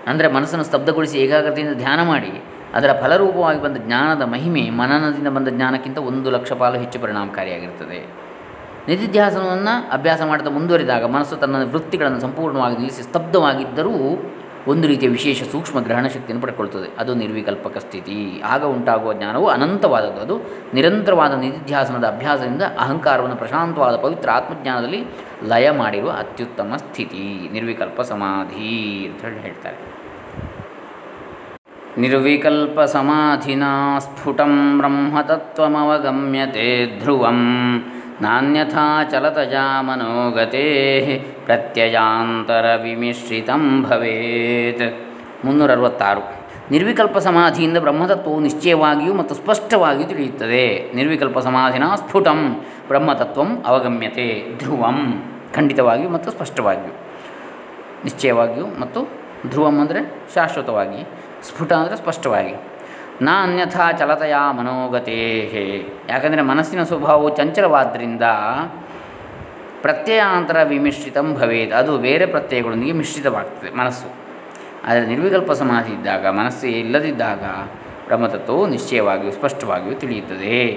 ಅಂದರೆ 0.07 0.27
ಮನಸ್ಸನ್ನು 0.27 0.65
ಸ್ತಬ್ಧಗೊಳಿಸಿ 0.65 1.17
ಏಕಾಗ್ರತೆಯಿಂದ 1.17 1.73
ಧ್ಯಾನ 1.73 2.01
ಮಾಡಿ 2.03 2.33
ಅದರ 2.73 2.91
ಫಲರೂಪವಾಗಿ 3.01 3.61
ಬಂದ 3.61 3.77
ಜ್ಞಾನದ 3.77 4.21
ಮಹಿಮೆ 4.21 4.63
ಮನನದಿಂದ 4.69 5.27
ಬಂದ 5.27 5.47
ಜ್ಞಾನಕ್ಕಿಂತ 5.47 5.97
ಒಂದು 5.97 6.29
ಲಕ್ಷ 6.31 6.53
ಪಾಲು 6.53 6.77
ಹೆಚ್ಚು 6.79 6.99
ಪರಿಣಾಮಕಾರಿಯಾಗಿರುತ್ತದೆ 6.99 7.99
ನಿಧಿಧ್ಯಾಸನವನ್ನು 8.87 9.91
ಅಭ್ಯಾಸ 9.91 10.21
ಮಾಡುತ್ತಾ 10.25 10.51
ಮುಂದುವರಿದಾಗ 10.51 11.05
ಮನಸ್ಸು 11.05 11.35
ತನ್ನ 11.35 11.71
ವೃತ್ತಿಗಳನ್ನು 11.71 12.19
ಸಂಪೂರ್ಣವಾಗಿ 12.19 12.75
ನಿಲ್ಲಿಸಿ 12.75 13.03
ಸ್ತಬ್ಧವಾಗಿದ್ದರೂ 13.03 13.91
ಒಂದು 14.67 14.87
ರೀತಿಯ 14.87 15.09
ವಿಶೇಷ 15.09 15.43
ಸೂಕ್ಷ್ಮ 15.43 15.79
ಗ್ರಹಣ 15.79 16.07
ಶಕ್ತಿಯನ್ನು 16.07 16.41
ಪಡ್ಕೊಳ್ತದೆ. 16.41 16.95
ಅದು 16.97 17.15
ನಿರ್ವಿಕಲ್ಪಕ 17.15 17.77
ಸ್ಥಿತಿ. 17.77 18.41
ಆಗ 18.45 18.63
ಉಂಟಾಗುವ 18.63 19.13
ಜ್ಞಾನವು 19.13 19.47
ಅನಂತವಾದದ್ದು. 19.47 20.21
ಅದು 20.21 20.41
ನಿರಂತರವಾದ 20.73 21.33
ನಿಧಿಧ್ಯಾಸನದ 21.33 22.07
ಅಭ್ಯಾಸದಿಂದ 22.07 22.61
ಅಹಂಕಾರವನ್ನು 22.79 23.35
ಪ್ರಶಾಂತವಾದ 23.35 23.95
ಪವಿತ್ರ 23.95 24.31
ಆತ್ಮಜ್ಞಾನದಲ್ಲಿ 24.31 25.05
ಲಯ 25.43 25.71
ಮಾಡಿರುವ 25.71 26.09
ಅತ್ಯುತ್ತಮ 26.09 26.73
ಸ್ಥಿತಿ. 26.77 27.49
ನಿರ್ವಿಕಲ್ಪ 27.53 28.01
ಸಮಾಧಿ 28.01 29.07
ಅಂತ 29.07 29.21
ಹೇಳಿ 29.21 29.39
ಹೇಳ್ತಾರೆ. 29.39 29.95
ನಿರ್ವಿಕಲ್ಪ 31.97 32.81
ಸಮಾಧಿನ 32.81 33.63
ಸ್ಫುಟಂ 33.99 34.77
ಬ್ರಹ್ಮತತ್ವಮವಗಮ್ಯತೆ 34.77 36.99
ಧ್ರುವಂ. 36.99 37.83
ನಾನ್ಯಥಾ 38.21 39.03
ಚಲತಜಾ 39.11 39.81
ಮನೋಗತೆ 39.81 40.63
ಪ್ರತ್ಯಯಾಂತರ 41.45 42.65
ವಿಮಿಶ್ರಿತಂ 42.83 43.83
ಭವೇತ್. 43.83 45.05
ಮುನ್ನೂರ 45.45 45.71
ಅರವತ್ತಾರು 45.71 46.45
ನಿರ್ವಿಕಲ್ಪ 46.71 47.17
ಸಮಾಧಿಯಿಂದ 47.17 47.77
ಬ್ರಹ್ಮತತ್ವವು 47.77 48.39
ನಿಶ್ಚಯವಾಗಿಯೂ 48.39 49.13
ಮತ್ತು 49.13 49.35
ಸ್ಪಷ್ಟವಾಗಿಯೂ 49.35 50.07
ತಿಳಿಯುತ್ತದೆ. 50.07 50.91
ನಿರ್ವಿಕಲ್ಪ 50.95 51.39
ಸಮಾಧಿನ 51.39 51.83
ಸ್ಫುಟಂ, 51.95 52.65
ಬ್ರಹ್ಮತತ್ವಂ 52.87 53.63
ಅವಗಮ್ಯತೆ, 53.65 54.43
ಧ್ರುವಂ 54.57 55.23
ಖಂಡಿತವಾಗಿಯೂ 55.53 56.09
ಮತ್ತು 56.09 56.31
ಸ್ಪಷ್ಟವಾಗಿಯೂ. 56.31 56.93
ನಿಶ್ಚಯವಾಗಿಯೂ 58.03 58.67
ಮತ್ತು 58.67 59.01
ಧ್ರುವಂ 59.49 59.79
ಅಂದರೆ 59.79 60.25
ಶಾಶ್ವತವಾಗಿ, 60.33 61.07
ಸ್ಫುಟ 61.43 61.73
ಅಂದರೆ 61.73 61.95
ಸ್ಪಷ್ಟವಾಗಿ. 61.95 62.74
ನಾ 63.21 63.43
ಅನ್ಯಥಾ 63.43 63.91
ಚಲತೆಯ 63.91 64.35
ಮನೋಗತೇ. 64.51 65.89
ಯಾಕಂದರೆ 66.09 66.41
ಮನಸ್ಸಿನ 66.41 66.83
ಸ್ವಭಾವವು 66.83 67.37
ಚಂಚಲವಾದ್ದರಿಂದ 67.37 68.21
ಪ್ರತ್ಯಯಾಂತರ 69.81 70.63
ವಿಮಿಶ್ರಿತಂ 70.63 71.33
ಭವೇತ್. 71.33 71.73
ಅದು 71.73 71.97
ಬೇರೆ 71.97 72.25
ಪ್ರತ್ಯಯಗಳೊಂದಿಗೆ 72.25 72.91
ಮಿಶ್ರಿತವಾಗ್ತದೆ 72.91 73.71
ಮನಸ್ಸು. 73.71 74.13
ಆದರೆ 74.83 75.05
ನಿರ್ವಿಕಲ್ಪ 75.07 75.51
ಸಮಾಧಿ 75.51 75.93
ಇದ್ದಾಗ, 75.93 76.27
ಮನಸ್ಸು 76.27 76.67
ಇಲ್ಲದಿದ್ದಾಗ 76.67 77.43
ಬ್ರಹ್ಮತತ್ವವು 78.07 78.67
ನಿಶ್ಚಯವಾಗಿಯೂ 78.67 79.31
ಸ್ಪಷ್ಟವಾಗಿಯೂ 79.31 79.99
ತಿಳಿಯುತ್ತದೆ. 79.99 80.71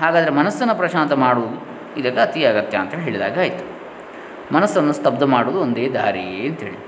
ಹಾಗಾದರೆ 0.00 0.30
ಮನಸ್ಸನ್ನು 0.30 0.74
ಪ್ರಶಾಂತ 0.74 1.12
ಮಾಡುವುದು 1.12 1.66
ಇದಕ್ಕೆ 2.00 2.20
ಅತಿ 2.20 2.44
ಅಗತ್ಯ 2.44 2.78
ಅಂತ 2.78 2.94
ಹೇಳಿದಾಗ 2.94 3.38
ಆಯಿತು. 3.38 3.74
ಮನಸ್ಸನ್ನು 4.54 4.92
ಸ್ತಬ್ಧ 4.92 5.22
ಮಾಡುವುದು 5.22 5.62
ಒಂದೇ 5.62 5.88
ದಾರಿ 5.88 6.48
ಅಂತೇಳಿ. 6.48 6.84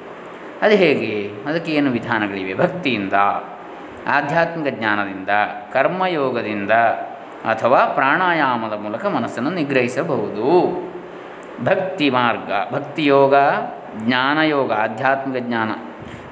ಅದು 0.63 0.75
ಹೇಗೆ? 0.75 1.31
ಅದಕ್ಕೆ 1.47 1.73
ಏನು 1.73 1.91
ವಿಧಾನಗಳಿವೆ? 1.91 2.55
ಭಕ್ತಿಯಿಂದ. 2.55 3.13
ಆಧ್ಯಾತ್ಮಿಕ 4.07 4.75
ಜ್ಞಾನದಿಂದ, 4.75 5.29
ಕರ್ಮಯೋಗದಿಂದ 5.73 6.71
ಅಥವಾ 7.53 7.85
ಪ್ರಾಣಾಯಾಮದ 7.85 8.73
ಮೂಲಕ 8.73 9.07
ಮನಸ್ಸನ್ನು 9.07 9.51
ನಿಗ್ರಹಿಸಬಹುದು. 9.51 10.47
ಭಕ್ತಿ 11.65 12.11
ಮಾರ್ಗ, 12.11 12.75
ಭಕ್ತಿಯೋಗ, 12.75 13.35
ಜ್ಞಾನಯೋಗ, 13.97 14.73
ಆಧ್ಯಾತ್ಮಿಕ 14.73 15.43
ಜ್ಞಾನ, 15.43 15.71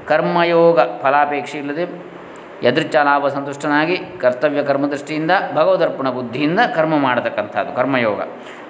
ಕರ್ಮಯೋಗ 0.06 0.80
ಫಲಾಪೇಕ್ಷೆ 0.80 1.58
ಇಲ್ಲದೆ 1.58 2.14
ಯದೃಚ್ಛ 2.62 2.96
ಲಾಭ 2.96 3.28
ಸಂತುಷ್ಟನಾಗಿ 3.28 3.96
ಕರ್ತವ್ಯ 3.96 4.62
ಕರ್ಮದೃಷ್ಟಿಯಿಂದ 4.62 5.30
ಭಗವದರ್ಪಣ 5.54 6.10
ಬುದ್ಧಿಯಿಂದ 6.10 6.60
ಕರ್ಮ 6.74 6.98
ಮಾಡತಕ್ಕಂಥದ್ದು, 6.98 7.72
ಕರ್ಮಯೋಗ 7.72 8.20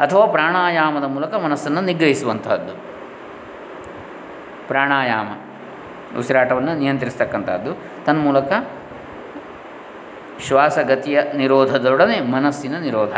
ಅಥವಾ 0.00 0.26
ಪ್ರಾಣಾಯಾಮದ 0.26 1.04
ಮೂಲಕ 1.04 1.34
ಮನಸ್ಸನ್ನು 1.34 1.80
ನಿಗ್ರಹಿಸುವಂತಹದ್ದು 1.80 2.74
ಪ್ರಾಣಾಯಾಮ, 4.68 5.28
ಉಸಿರಾಟವನ್ನು 6.18 6.78
ನಿಯಂತ್ರಿಸ್ತಕ್ಕಂಥದ್ದು, 6.78 8.04
ತನ್ಮೂಲಕ 8.04 8.52
ಶ್ವಾಸಗತಿಯ 10.40 11.22
ನಿರೋಧದೊಡನೆ 11.36 12.20
ಮನಸ್ಸಿನ 12.20 12.78
ನಿರೋಧ. 12.78 13.14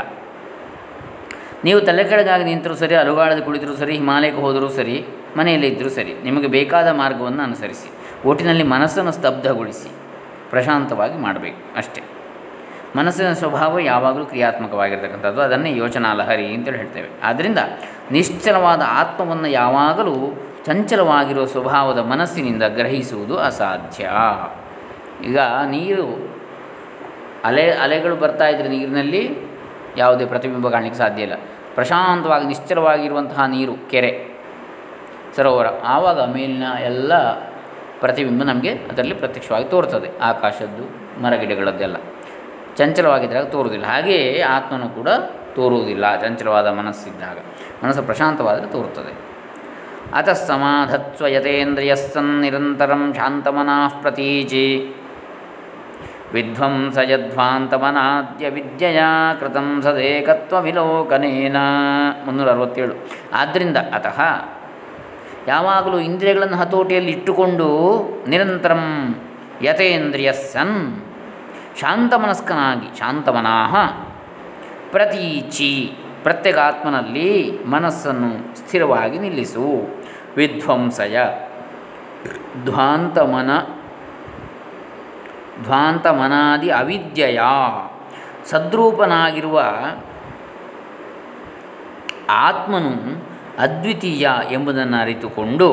ನೀವು 1.64 1.80
ತಲೆ 1.80 2.04
ಕೆಳಗಾಗಿ 2.04 2.44
ನಿಂತರೂ 2.44 2.74
ಸರಿ, 2.74 2.94
ಅಲುಗಾಡದೆ 2.94 3.40
ಕುಳಿತರೂ 3.40 3.76
ಸರಿ, 3.76 3.94
ಹಿಮಾಲಯಕ್ಕೆ 3.94 4.40
ಹೋದರೂ 4.40 4.68
ಸರಿ, 4.68 5.06
ಮನೆಯಲ್ಲೇ 5.36 5.66
ಇದ್ದರೂ 5.66 5.88
ಸರಿ, 5.88 6.14
ನಿಮಗೆ 6.24 6.46
ಬೇಕಾದ 6.46 6.88
ಮಾರ್ಗವನ್ನು 6.88 7.42
ಅನುಸರಿಸಿ, 7.42 7.90
ಒಟ್ಟಿನಲ್ಲಿ 8.28 8.62
ಮನಸ್ಸನ್ನು 8.62 9.12
ಸ್ತಬ್ಧಗೊಳಿಸಿ, 9.12 9.88
ಪ್ರಶಾಂತವಾಗಿ 10.50 11.18
ಮಾಡಬೇಕು 11.18 11.76
ಅಷ್ಟೇ. 11.76 12.02
ಮನಸ್ಸಿನ 12.96 13.32
ಸ್ವಭಾವ 13.32 13.78
ಯಾವಾಗಲೂ 13.78 14.24
ಕ್ರಿಯಾತ್ಮಕವಾಗಿರ್ತಕ್ಕಂಥದ್ದು. 14.24 15.40
ಅದನ್ನೇ 15.40 15.76
ಯೋಚನಾ 15.76 16.14
ಲಹರಿ 16.14 16.46
ಅಂತೇಳಿ 16.46 16.76
ಹೇಳ್ತೇವೆ. 16.76 17.08
ಆದ್ದರಿಂದ 17.22 17.58
ನಿಶ್ಚಲವಾದ 18.10 18.82
ಆತ್ಮವನ್ನು 18.86 19.48
ಯಾವಾಗಲೂ 19.48 20.44
ಚಂಚಲವಾಗಿರುವ 20.66 21.44
ಸ್ವಭಾವದ 21.44 21.98
ಮನಸ್ಸಿನಿಂದ 21.98 22.62
ಗ್ರಹಿಸುವುದು 22.62 23.38
ಅಸಾಧ್ಯ. 23.38 24.10
ಈಗ 25.28 25.38
ನೀರು 25.64 26.35
ಅಲೆ 27.46 27.64
ಅಲೆಗಳು 27.70 28.16
ಬರ್ತಾ 28.16 28.46
ಇದ್ದರೆ 28.48 28.68
ನೀರಿನಲ್ಲಿ 28.68 29.22
ಯಾವುದೇ 29.96 30.24
ಪ್ರತಿಬಿಂಬ 30.26 30.68
ಕಾಣಲಿಕ್ಕೆ 30.68 30.98
ಸಾಧ್ಯ 30.98 31.22
ಇಲ್ಲ. 31.22 31.34
ಪ್ರಶಾಂತವಾಗಿ 31.74 32.46
ನಿಶ್ಚಲವಾಗಿರುವಂತಹ 32.46 33.44
ನೀರು, 33.44 33.90
ಕೆರೆ, 33.90 34.12
ಸರೋವರ, 35.36 35.66
ಆವಾಗ 35.84 36.20
ಮೇಲಿನ 36.34 36.64
ಎಲ್ಲ 36.84 37.12
ಪ್ರತಿಬಿಂಬ 38.00 38.42
ನಮಗೆ 38.42 38.70
ಅದರಲ್ಲಿ 38.70 39.14
ಪ್ರತ್ಯಕ್ಷವಾಗಿ 39.14 39.64
ತೋರ್ತದೆ. 39.64 40.08
ಆಕಾಶದ್ದು, 40.20 40.84
ಮರಗಿಡಗಳದ್ದೆಲ್ಲ 41.22 41.96
ಚಂಚಲವಾಗಿದ್ದಾಗ 42.76 43.44
ತೋರುವುದಿಲ್ಲ. 43.44 43.86
ಹಾಗೆಯೇ 43.86 44.40
ಆತ್ಮನು 44.40 44.88
ಕೂಡ 44.88 45.08
ತೋರುವುದಿಲ್ಲ, 45.54 46.20
ಚಂಚಲವಾದ 46.20 46.66
ಮನಸ್ಸಿದ್ದಾಗ. 46.66 47.38
ಮನಸ್ಸು 47.84 48.02
ಪ್ರಶಾಂತವಾದರೆ 48.02 48.66
ತೋರುತ್ತದೆ. 48.66 49.12
ಅತಃ 50.14 50.32
ಸಮಾಧತ್ವ 50.32 51.26
ಯತೇಂದ್ರಿಯಸ್ಸನ್ 51.26 52.40
ನಿರಂತರಂ 52.40 53.14
ಶಾಂತಮನಃ 53.14 54.00
ಪ್ರತೀಚಿ 54.00 54.64
ವಿಧ್ವಂಸಯಧ್ವಾಂತಮನಾದ್ಯ 56.32 58.48
ವಿದ್ಯೆಯ 58.48 59.00
ಕೃತಂ 59.40 59.82
ಸದೇಕತ್ವ 59.82 60.62
ವಿಲೋಕನೇನ 60.62 61.56
ಮುನ್ನೂರ 62.26 62.50
ಅರವತ್ತೇಳು 62.50 62.94
ಆದ್ದರಿಂದ 63.32 63.76
ಅತಃ 63.76 64.44
ಯಾವಾಗಲೂ 65.48 65.98
ಇಂದ್ರಿಯಗಳನ್ನು 65.98 66.56
ಹತೋಟಿಯಲ್ಲಿ 66.56 67.12
ಇಟ್ಟುಕೊಂಡು 67.12 67.68
ನಿರಂತರಂ 68.28 69.16
ಯತೇಂದ್ರಿಯ 69.62 70.32
ಸನ್ 70.32 71.02
ಶಾಂತಮನಸ್ಕನಾಗಿ, 71.80 72.98
ಶಾಂತಮನಾಹ 72.98 73.76
ಪ್ರತೀಚಿ 74.90 75.96
ಪ್ರತ್ಯೇಕಾತ್ಮನಲ್ಲಿ 76.22 77.58
ಮನಸ್ಸನ್ನು 77.66 78.56
ಸ್ಥಿರವಾಗಿ 78.56 79.18
ನಿಲ್ಲಿಸು. 79.18 79.96
ವಿಧ್ವಂಸಯ 80.36 81.18
ಧ್ವಾಂತಮನ 82.64 83.50
ಧ್ವಾಂತಮನಾದಿ 85.62 86.70
ಅವಿದ್ಯೆಯ. 86.70 87.40
ಸದ್ರೂಪನಾಗಿರುವ 88.44 89.62
ಆತ್ಮನು 92.30 92.92
ಅದ್ವಿತೀಯ 93.58 94.28
ಎಂಬುದನ್ನು 94.50 94.96
ಅರಿತುಕೊಂಡು 94.96 95.68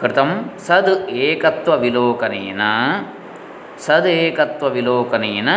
ಕೃತಂ 0.00 0.50
ಸದ್ 0.58 1.10
ಏಕತ್ವ 1.10 1.78
ವಿಲೋಕನೇನ, 1.78 2.60
ಸದ್ 3.78 4.06
ಏಕತ್ವ 4.06 4.68
ವಿಲೋಕನೇನ 4.68 5.48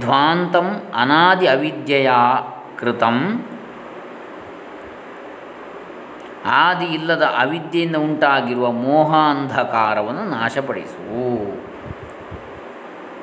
ಧ್ವಾಂತಂ 0.00 0.92
ಅನಾದಿ 0.94 1.46
ಅವಿದ್ಯೆಯ 1.46 2.10
ಕೃತಂ 2.78 3.16
ಆದಿ 6.46 6.84
ಇಲ್ಲದ 6.84 7.22
ಅವಿದ್ಯೆಯಿಂದ 7.22 7.96
ಉಂಟಾಗಿರುವ 7.96 8.72
ಮೋಹ 8.72 9.14
ಅಂಧಕಾರವನ್ನು 9.14 10.24
ನಾಶಪಡಿಸು. 10.24 11.66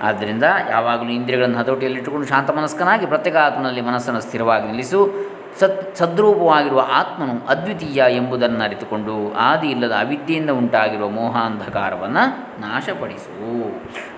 ಆದ್ದರಿಂದ 0.01 0.43
ಯಾವಾಗಲೂ 0.69 1.09
ಇಂದ್ರಿಯಗಳನ್ನು 1.09 1.57
ಹತೋಟಿಯಲ್ಲಿಟ್ಟುಕೊಂಡು 1.57 2.27
ಶಾಂತ 2.27 2.49
ಮನಸ್ಕನಾಗಿ 2.49 3.05
ಪ್ರತ್ಯೇಕ 3.05 3.35
ಆತ್ಮನಲ್ಲಿ 3.35 3.81
ಮನಸ್ಸನ್ನು 3.81 4.21
ಸ್ಥಿರವಾಗಿ 4.21 4.65
ನಿಲ್ಲಿಸು. 4.65 5.33
ಸತ್, 5.59 5.95
ಸದ್ರೂಪವಾಗಿರುವ 5.95 6.87
ಆತ್ಮನು 6.93 7.47
ಅದ್ವಿತೀಯ 7.47 8.03
ಎಂಬುದನ್ನು 8.09 8.63
ಅರಿತುಕೊಂಡು 8.63 9.33
ಆದಿ 9.33 9.67
ಇಲ್ಲದ 9.67 9.91
ಅವಿದ್ಯೆಯಿಂದ 9.91 10.49
ಉಂಟಾಗಿರುವ 10.49 11.09
ಮೋಹಾಂಧಕಾರವನ್ನು 11.09 12.23
ನಾಶಪಡಿಸು. 12.61 13.33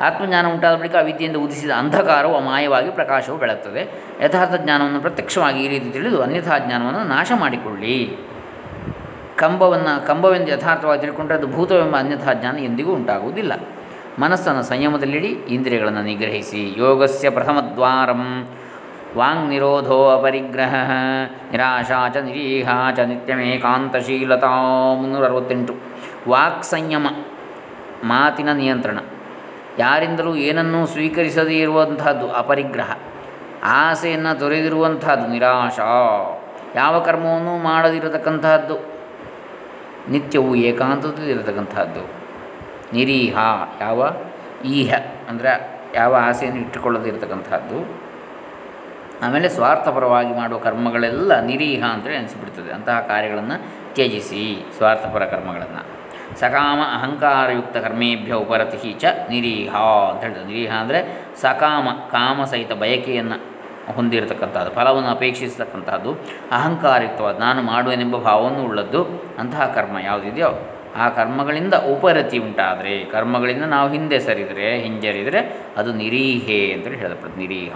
ಆತ್ಮಜ್ಞಾನ 0.04 0.48
ಉಂಟಾದ 0.48 0.76
ಬಳಿಕ 0.76 0.96
ಅವಿದ್ಯೆಯಿಂದ 0.96 1.38
ಉದಿಸಿದ 1.38 1.70
ಅಂಧಕಾರವು 1.70 2.36
ಅಮಾಯವಾಗಿ 2.36 2.92
ಪ್ರಕಾಶವು 2.92 3.38
ಬೆಳಗ್ತದೆ. 3.38 4.04
ಯಥಾರ್ಥ 4.26 4.54
ಜ್ಞಾನವನ್ನು 4.56 5.02
ಪ್ರತ್ಯಕ್ಷವಾಗಿ 5.02 5.66
ಈ 5.66 5.68
ರೀತಿ 5.68 5.90
ತಿಳಿದು 5.90 6.22
ಅನ್ಯಥಾ 6.22 6.58
ಜ್ಞಾನವನ್ನು 6.58 7.04
ನಾಶ 7.04 7.32
ಮಾಡಿಕೊಳ್ಳಿ. 7.36 8.18
ಕಂಬವನ್ನು, 9.36 10.08
ಕಂಬವೆಂದು 10.08 10.52
ಯಥಾರ್ಥವಾಗಿ 10.52 11.02
ತಿಳ್ಕೊಂಡ್ರೆ 11.02 11.38
ಅದು 11.38 11.48
ಭೂತವೆಂಬ 11.48 11.98
ಅನ್ಯಥಾ 11.98 12.34
ಜ್ಞಾನ 12.34 12.60
ಎಂದಿಗೂ 12.60 12.94
ಉಂಟಾಗುವುದಿಲ್ಲ. 12.94 13.54
ಮನಸ್ಸನ್ನು 14.20 14.64
ಸಂಯಮದಲ್ಲಿಡಿ, 14.64 15.28
ಇಂದ್ರಿಯಗಳನ್ನು 15.28 16.02
ನಿಗ್ರಹಿಸಿ. 16.02 16.74
ಯೋಗಸ್ಯ 16.78 17.30
ಪ್ರಥಮದ್ವಾರಂ 17.30 18.48
ವಾಂಗ್ 19.18 19.50
ನಿರೋಧೋ 19.50 20.10
ಅಪರಿಗ್ರಹ. 20.10 20.74
ನಿರಾಶಾ 21.52 22.10
ಚ 22.10 22.18
ನಿರೀಹಾ 22.18 22.92
ಚ 22.92 23.00
ನಿತ್ಯಮೇಕಾಂತಶೀಲತಾ 23.00 24.48
ಮುನ್ನೂರ 25.02 25.26
ಅರವತ್ತೆಂಟು 25.26 25.76
ವಾಕ್ 26.28 26.64
ಸಂಯಮ, 26.64 27.08
ಮಾತಿನ 28.04 28.52
ನಿಯಂತ್ರಣ. 28.52 29.00
ಯಾರಿಂದಲೂ 29.80 30.36
ಏನನ್ನೂ 30.36 30.86
ಸ್ವೀಕರಿಸದೇ 30.86 31.60
ಇರುವಂತಹದ್ದು 31.60 32.32
ಅಪರಿಗ್ರಹ. 32.32 32.98
ಆಸೆಯನ್ನು 33.64 34.40
ತೊರೆದಿರುವಂತಹದ್ದು 34.40 35.28
ನಿರಾಶಾ. 35.28 35.92
ಯಾವ 36.76 37.00
ಕರ್ಮವನ್ನು 37.00 37.64
ಮಾಡದಿರತಕ್ಕಂತಹದ್ದು 37.64 38.95
ನಿತ್ಯವೂ 40.10 40.56
ಏಕಾಂತದಲ್ಲಿರತಕ್ಕಂಥದ್ದು 40.56 42.04
ನಿರೀಹ 42.94 43.38
ಯಾವ? 43.82 44.14
ಈಹ 44.66 44.94
ಅಂದರೆ 45.30 45.76
ಯಾವ 45.96 46.16
ಆಸೆಯನ್ನು 46.16 46.62
ಇಟ್ಟುಕೊಳ್ಳದಿರತಕ್ಕಂಥದ್ದು 46.62 48.06
ಆಮೇಲೆ 49.22 49.50
ಸ್ವಾರ್ಥಪರವಾಗಿ 49.50 50.34
ಮಾಡುವ 50.34 50.60
ಕರ್ಮಗಳೆಲ್ಲ 50.60 51.40
ನಿರೀಹ 51.40 51.84
ಅಂದರೆ 51.86 52.18
ಅನಿಸಿಬಿಡ್ತದೆ. 52.18 52.72
ಅಂತಹ 52.72 53.00
ಕಾರ್ಯಗಳನ್ನು 53.00 53.58
ತ್ಯಜಿಸಿ 53.96 54.66
ಸ್ವಾರ್ಥಪರ 54.78 55.26
ಕರ್ಮಗಳನ್ನು. 55.26 56.06
ಸಕಾಮ 56.40 56.80
ಅಹಂಕಾರಯುಕ್ತ 56.94 57.78
ಕರ್ಮೇಭ್ಯ 57.78 58.34
ಉಪರತಿ 58.34 58.94
ಚ 58.94 59.06
ನಿರೀಹ 59.30 59.76
ಅಂತ 60.12 60.22
ಹೇಳ್ತದೆ 60.24 60.46
ನಿರೀಹ 60.46 60.74
ಅಂದರೆ 60.74 61.32
ಸಕಾಮ, 61.42 61.90
ಕಾಮ 62.12 62.44
ಸಹಿತ 62.44 62.72
ಬಯಕೆಯನ್ನು 62.72 63.55
ಹೊಂದಿರತಕ್ಕಂಥದ್ದು, 63.94 64.72
ಫಲವನ್ನು 64.72 65.10
ಅಪೇಕ್ಷಿಸತಕ್ಕಂಥದ್ದು 65.10 66.14
ಅಹಂಕಾರಯುಕ್ತವಾದ 66.52 67.40
ನಾನು 67.40 67.62
ಮಾಡುವೆನೆಂಬ 67.62 68.18
ಭಾವವನ್ನು 68.18 68.64
ಉಳ್ಳದ್ದು, 68.64 69.04
ಅಂತಹ 69.40 69.72
ಕರ್ಮ 69.76 69.98
ಯಾವುದಿದೆಯೋ 70.00 70.72
ಆ 70.96 71.10
ಕರ್ಮಗಳಿಂದ 71.10 71.74
ಉಪರತಿ 71.74 72.38
ಉಂಟಾದರೆ, 72.38 73.06
ಕರ್ಮಗಳಿಂದ 73.06 73.64
ನಾವು 73.64 73.90
ಹಿಂದೆ 73.90 74.20
ಸರಿದರೆ, 74.20 74.80
ಹಿಂಜರಿದರೆ 74.80 75.66
ಅದು 75.78 75.94
ನಿರೀಹೆ 75.94 76.74
ಅಂತೇಳಿ 76.74 76.98
ಹೇಳಲ್ಪಡುತ್ತೆ, 76.98 77.40
ನಿರೀಹ. 77.40 77.76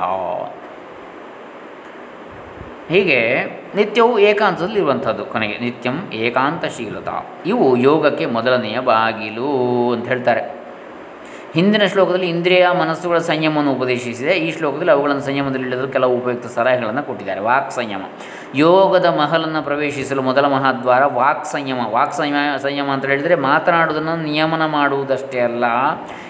ಹೀಗೆ 2.90 3.46
ನಿತ್ಯವು 3.76 4.20
ಏಕಾಂತದಲ್ಲಿ 4.20 4.76
ಇರುವಂಥದ್ದು 4.76 5.26
ಕೊನೆಗೆ, 5.26 5.58
ನಿತ್ಯಂ 5.58 6.12
ಏಕಾಂತಶೀಲತಾ. 6.14 7.44
ಇವು 7.46 7.78
ಯೋಗಕ್ಕೆ 7.78 8.26
ಮೊದಲನೆಯ 8.26 8.80
ಬಾಗಿಲು 8.80 9.92
ಅಂತ 9.92 10.08
ಹೇಳ್ತಾರೆ. 10.08 10.59
ಹಿಂದಿನ 11.54 11.84
ಶ್ಲೋಕದಲ್ಲಿ 11.86 12.30
ಇಂದ್ರಿಯ 12.30 12.66
ಮನಸ್ಸುಗಳ 12.80 13.18
ಸಂಯಮವನ್ನು 13.18 13.72
ಉಪದೇಶಿಸಿದೆ. 13.74 14.32
ಈ 14.32 14.52
ಶ್ಲೋಕದಲ್ಲಿ 14.52 14.92
ಅವುಗಳನ್ನು 14.92 15.22
ಸಂಯಮದಲ್ಲಿಡಲು 15.22 15.88
ಕೆಲವು 15.88 16.18
ಉಪಯುಕ್ತ 16.18 16.48
ಸಲಹೆಗಳನ್ನು 16.48 17.04
ಕೊಟ್ಟಿದ್ದಾರೆ. 17.04 17.42
ವಾಕ್ 17.42 17.72
ಸಂಯಮ. 17.72 18.04
ಯೋಗದ 18.56 19.06
ಮಹಲನ್ನು 19.06 19.62
ಪ್ರವೇಶಿಸಲು 19.64 20.22
ಮೊದಲ 20.22 20.46
ಮಹಾದ್ವಾರ 20.46 21.06
ವಾಕ್ 21.06 21.46
ಸಂಯಮ. 21.46 21.80
ವಾಕ್ 21.90 22.14
ಸಂಯಮ 22.14 22.56
ಸಂಯಮ 22.58 22.90
ಅಂತ 22.90 23.06
ಹೇಳಿದರೆ 23.06 23.36
ಮಾತನಾಡುವುದನ್ನು 23.36 24.16
ನಿಯಮನ 24.24 24.66
ಮಾಡುವುದಷ್ಟೇ 24.66 25.40
ಅಲ್ಲ, 25.40 25.66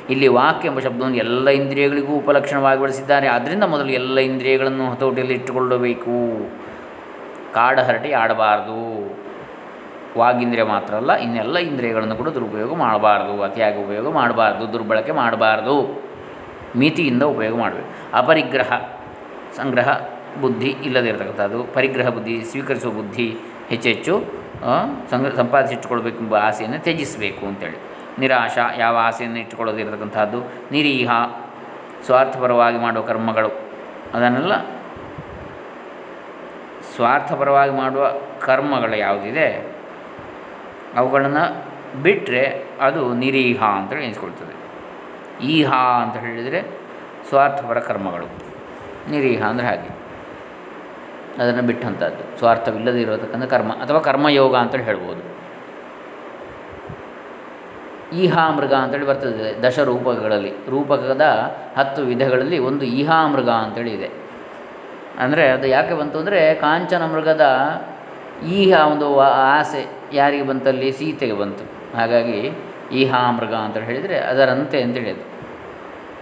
ಇಲ್ಲಿ 0.09 0.27
ವಾಕ್ 0.27 0.65
ಎಂಬ 0.65 0.79
ಶಬ್ದವನ್ನು 0.79 1.17
ಎಲ್ಲ 1.17 1.49
ಇಂದ್ರಿಯಗಳಿಗೂ 1.49 2.13
ಉಪಲಕ್ಷಣವಾಗಿ 2.13 2.81
ಬಳಸಿದ್ದಾರೆ. 2.81 3.27
ಆದ್ದರಿಂದ 3.27 3.63
ಮೊದಲು 3.63 3.89
ಎಲ್ಲ 3.89 4.19
ಇಂದ್ರಿಯಗಳನ್ನು 4.19 4.91
ಹತೋಟಿಯಲ್ಲಿ 4.91 5.33
ಇಟ್ಟುಕೊಳ್ಳಬೇಕು. 5.33 6.17
ಕಾಡ 7.53 7.79
ಹರಟಿ 7.79 8.11
ಆಡಬಾರ್ದು. 8.11 8.79
ವಾಗೀಂದ್ರಿಯ 10.17 10.63
ಮಾತ್ರ 10.63 10.93
ಅಲ್ಲ, 10.95 11.13
ಇನ್ನೆಲ್ಲ 11.13 11.57
ಇಂದ್ರಿಯಗಳನ್ನು 11.57 12.15
ಕೂಡ 12.15 12.29
ದುರುಪಯೋಗ 12.29 12.75
ಮಾಡಬಾರ್ದು, 12.75 13.43
ಅತಿಯಾಗಿ 13.43 13.83
ಉಪಯೋಗ 13.83 14.13
ಮಾಡಬಾರ್ದು, 14.13 14.73
ದುರ್ಬಳಕೆ 14.73 15.11
ಮಾಡಬಾರ್ದು. 15.11 16.03
ಮಿತಿಯಿಂದ 16.75 17.23
ಉಪಯೋಗ 17.23 17.59
ಮಾಡಬೇಕು. 17.59 18.17
ಅಪರಿಗ್ರಹ, 18.17 18.71
ಸಂಗ್ರಹ, 19.55 19.89
ಬುದ್ಧಿ 20.41 20.67
ಇಲ್ಲದಿರತಕ್ಕಂಥದ್ದು 20.67 21.63
ಪರಿಗ್ರಹ 21.63 22.09
ಬುದ್ಧಿ, 22.09 22.43
ಸ್ವೀಕರಿಸುವ 22.43 22.91
ಬುದ್ಧಿ 22.91 23.37
ಹೆಚ್ಚೆಚ್ಚು 23.69 24.23
ಸಂಗ್ರಹ 25.11 25.35
ಸಂಪಾದಿಸಿಟ್ಟುಕೊಳ್ಬೇಕೆಂಬ 25.35 26.35
ಆಸೆಯನ್ನು 26.35 26.79
ತ್ಯಜಿಸಬೇಕು 26.83 27.45
ಅಂತೇಳಿ. 27.45 27.77
ನಿರಾಶ, 28.19 28.57
ಯಾವ 28.77 28.97
ಆಸೆಯನ್ನು 29.01 29.39
ಇಟ್ಟುಕೊಳ್ಳೋದಿರತಕ್ಕಂಥದ್ದು 29.39 30.39
ನಿರೀಹ, 30.71 31.09
ಸ್ವಾರ್ಥಪರವಾಗಿ 32.05 32.77
ಮಾಡುವ 32.77 33.03
ಕರ್ಮಗಳು. 33.03 33.51
ಅದನ್ನೆಲ್ಲ 34.13 34.53
ಸ್ವಾರ್ಥಪರವಾಗಿ 36.95 37.71
ಮಾಡುವ 37.71 38.11
ಕರ್ಮಗಳು 38.39 38.95
ಯಾವುದಿದೆ? 38.97 39.78
ಅವುಗಳನ್ನು 40.95 41.69
ಬಿಟ್ಟರೆ 42.01 42.65
ಅದು 42.81 43.13
ನಿರೀಹ 43.13 43.63
ಅಂತೇಳಿ 43.63 44.03
ಎನಿಸ್ಕೊಳ್ತದೆ 44.05 44.59
ಈಹ 45.45 45.73
ಅಂತ 45.73 46.17
ಹೇಳಿದರೆ 46.17 46.61
ಸ್ವಾರ್ಥಪರ 47.29 47.79
ಕರ್ಮಗಳು. 47.79 48.25
ನಿರೀಹ 49.11 49.43
ಅಂದರೆ 49.43 49.65
ಹಾಗೆ. 49.65 49.99
ಅದನ್ನು 51.41 51.61
ಬಿಟ್ಟಂಥದ್ದು 51.61 52.37
ಸ್ವಾರ್ಥವಿಲ್ಲದೆ 52.37 53.01
ಇರತಕ್ಕಂಥ 53.01 53.43
ಕರ್ಮ 53.43 53.71
ಅಥವಾ 53.71 53.99
ಕರ್ಮಯೋಗ 53.99 54.55
ಅಂತೇಳಿ 54.55 54.83
ಹೇಳ್ಬೋದು. 54.83 55.39
ಈಹಾ 58.13 58.49
ಮೃಗ 58.49 58.73
ಅಂತೇಳಿ 58.73 59.05
ಬರ್ತದೆ 59.05 59.63
ದಶ 59.63 59.79
ರೂಪಕಗಳಲ್ಲಿ 59.79 60.53
ರೂಪಕದ 60.69 61.21
ಹತ್ತು 61.77 62.01
ವಿಧಗಳಲ್ಲಿ 62.01 62.59
ಒಂದು 62.59 62.85
ಈಹಾ 62.85 63.27
ಮೃಗ 63.27 63.49
ಅಂತೇಳಿ 63.49 63.93
ಇದೆ. 63.93 64.09
ಅಂದರೆ 65.17 65.49
ಅದು 65.49 65.67
ಯಾಕೆ 65.67 65.93
ಬಂತು 65.93 66.19
ಅಂದರೆ 66.19 66.55
ಕಾಂಚನ 66.55 67.05
ಮೃಗದ 67.05 67.45
ಈಹ 68.47 68.79
ಒಂದು 68.79 69.19
ಆಸೆ 69.19 69.98
ಯಾರಿಗೆ 70.13 70.43
ಬಂತಲ್ಲಿ 70.43 70.91
ಸೀತೆಗೆ 70.91 71.33
ಬಂತು. 71.33 71.97
ಹಾಗಾಗಿ 71.97 72.51
ಈಹಾ 72.91 73.31
ಮೃಗ 73.31 73.53
ಅಂತ 73.53 73.77
ಹೇಳಿದರೆ 73.77 74.19
ಅದರಂತೆ 74.19 74.81
ಅಂತ 74.81 74.97
ಅದು 74.97 75.39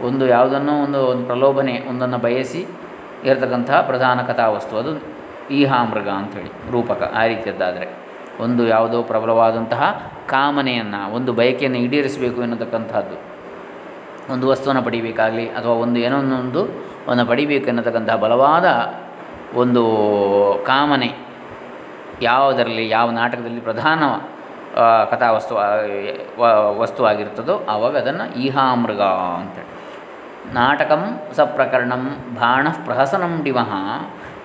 ಒಂದು 0.07 0.27
ಯಾವುದನ್ನೋ 0.27 0.83
ಒಂದು 0.83 0.99
ಒಂದು 0.99 1.25
ಪ್ರಲೋಭನೆ, 1.25 1.83
ಒಂದನ್ನು 1.89 2.17
ಬಯಸಿ 2.17 2.65
ಇರತಕ್ಕಂತಹ 3.23 3.81
ಪ್ರಧಾನ 3.81 4.21
ಕಥಾವಸ್ತು 4.21 4.77
ಅದು 4.77 4.91
ಈಹಾ 5.53 5.83
ಮೃಗ 5.83 6.09
ಅಂಥೇಳಿ 6.09 6.71
ರೂಪಕ 6.71 7.13
ಆ 7.15 7.25
ರೀತಿಯದ್ದಾದರೆ. 7.25 7.87
ಒಂದು 8.39 8.67
ಯಾವುದೋ 8.67 9.03
ಪ್ರಬಲವಾದಂತಹ 9.03 10.11
ಕಾಮನೆಯನ್ನು, 10.25 11.13
ಒಂದು 11.15 11.33
ಬಯಕೆಯನ್ನು 11.33 11.77
ಈಡೇರಿಸಬೇಕು 11.77 12.41
ಎನ್ನತಕ್ಕಂಥದ್ದು. 12.41 13.37
ಒಂದು 14.33 14.47
ವಸ್ತುವನ್ನು 14.47 14.81
ಪಡಿಬೇಕಾಗಲಿ 14.81 15.49
ಅಥವಾ 15.49 15.73
ಒಂದು 15.73 15.99
ಏನೋ 15.99 16.17
ಒಂದು 16.17 16.67
ಒಂದು 17.07 17.25
ಪಡಿಬೇಕು 17.25 17.67
ಎನ್ನತಕ್ಕಂತಹ 17.67 18.15
ಬಲವಾದ 18.15 18.93
ಒಂದು 19.57 19.83
ಕಾಮನೆ 20.65 21.26
ಯಾವುದರಲ್ಲಿ, 22.21 22.89
ಯಾವ 22.89 23.11
ನಾಟಕದಲ್ಲಿ 23.11 23.61
ಪ್ರಧಾನ 23.61 24.03
ಕಥಾವಸ್ತು 25.09 25.55
ವಸ್ತುವಾಗಿರ್ತದೋ 26.79 27.65
ಆವಾಗ 27.69 27.97
ಅದನ್ನು 27.97 28.33
ಈಹಾಮೃಗ 28.35 29.01
ಅಂತೇಳಿ. 29.01 29.77
ನಾಟಕಂ 30.53 31.19
ಸಪ್ರಕರಣಂ 31.33 32.17
ಬಾಣ 32.33 32.67
ಪ್ರಹಸನಂ 32.85 33.43
ಡಿಮಃ 33.43 33.71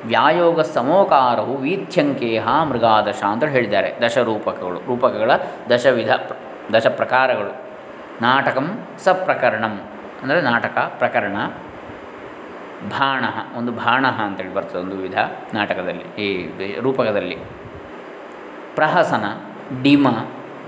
ವ್ಯಾಯೋಗ 0.05 0.61
ಸಮೋಕಾರವು 0.61 1.57
ವೀಥ್ಯಂಕೇಹ 1.57 2.49
ಮೃಗಾದಶ 2.63 3.23
ಅಂತ 3.23 3.45
ಹೇಳಿದ್ದಾರೆ. 3.45 3.95
ದಶರೂಪಕಗಳು, 4.07 4.81
ರೂಪಕಗಳ 4.87 5.31
ದಶವಿಧ, 5.71 6.11
ದಶ 6.75 6.87
ಪ್ರಕಾರಗಳು. 6.87 7.57
ನಾಟಕಂ 8.23 8.79
ಸಪ್ರಕರಣಂ 9.05 9.81
ಅಂದರೆ 10.23 10.41
ನಾಟಕ 10.41 10.79
ಪ್ರಕರಣ. 10.99 11.37
ಬಾಣ 12.89 13.25
ಒಂದು 13.59 13.73
ಬಾಣ 13.73 14.07
ಅಂತೇಳಿ 14.07 14.55
ಬರ್ತದೆ 14.55 14.79
ಒಂದು 14.79 14.97
ವಿಧ 14.97 15.19
ನಾಟಕದಲ್ಲಿ, 15.55 16.03
ಈ, 16.03 16.29
ರೂಪಕದಲ್ಲಿ. 16.81 17.39
ಪ್ರಹಸನ, 18.75 19.25
ಡಿಮ, 19.83 20.07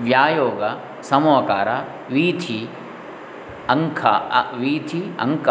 ವ್ಯಾಯೋಗ, 0.00 0.62
ಸಮೋಕಾರ, 1.02 1.68
ವೀಥಿ 2.10 2.68
ಅಂಕ 3.68 4.04
ವೀಥಿ, 4.56 5.02
ಅಂಕ, 5.20 5.48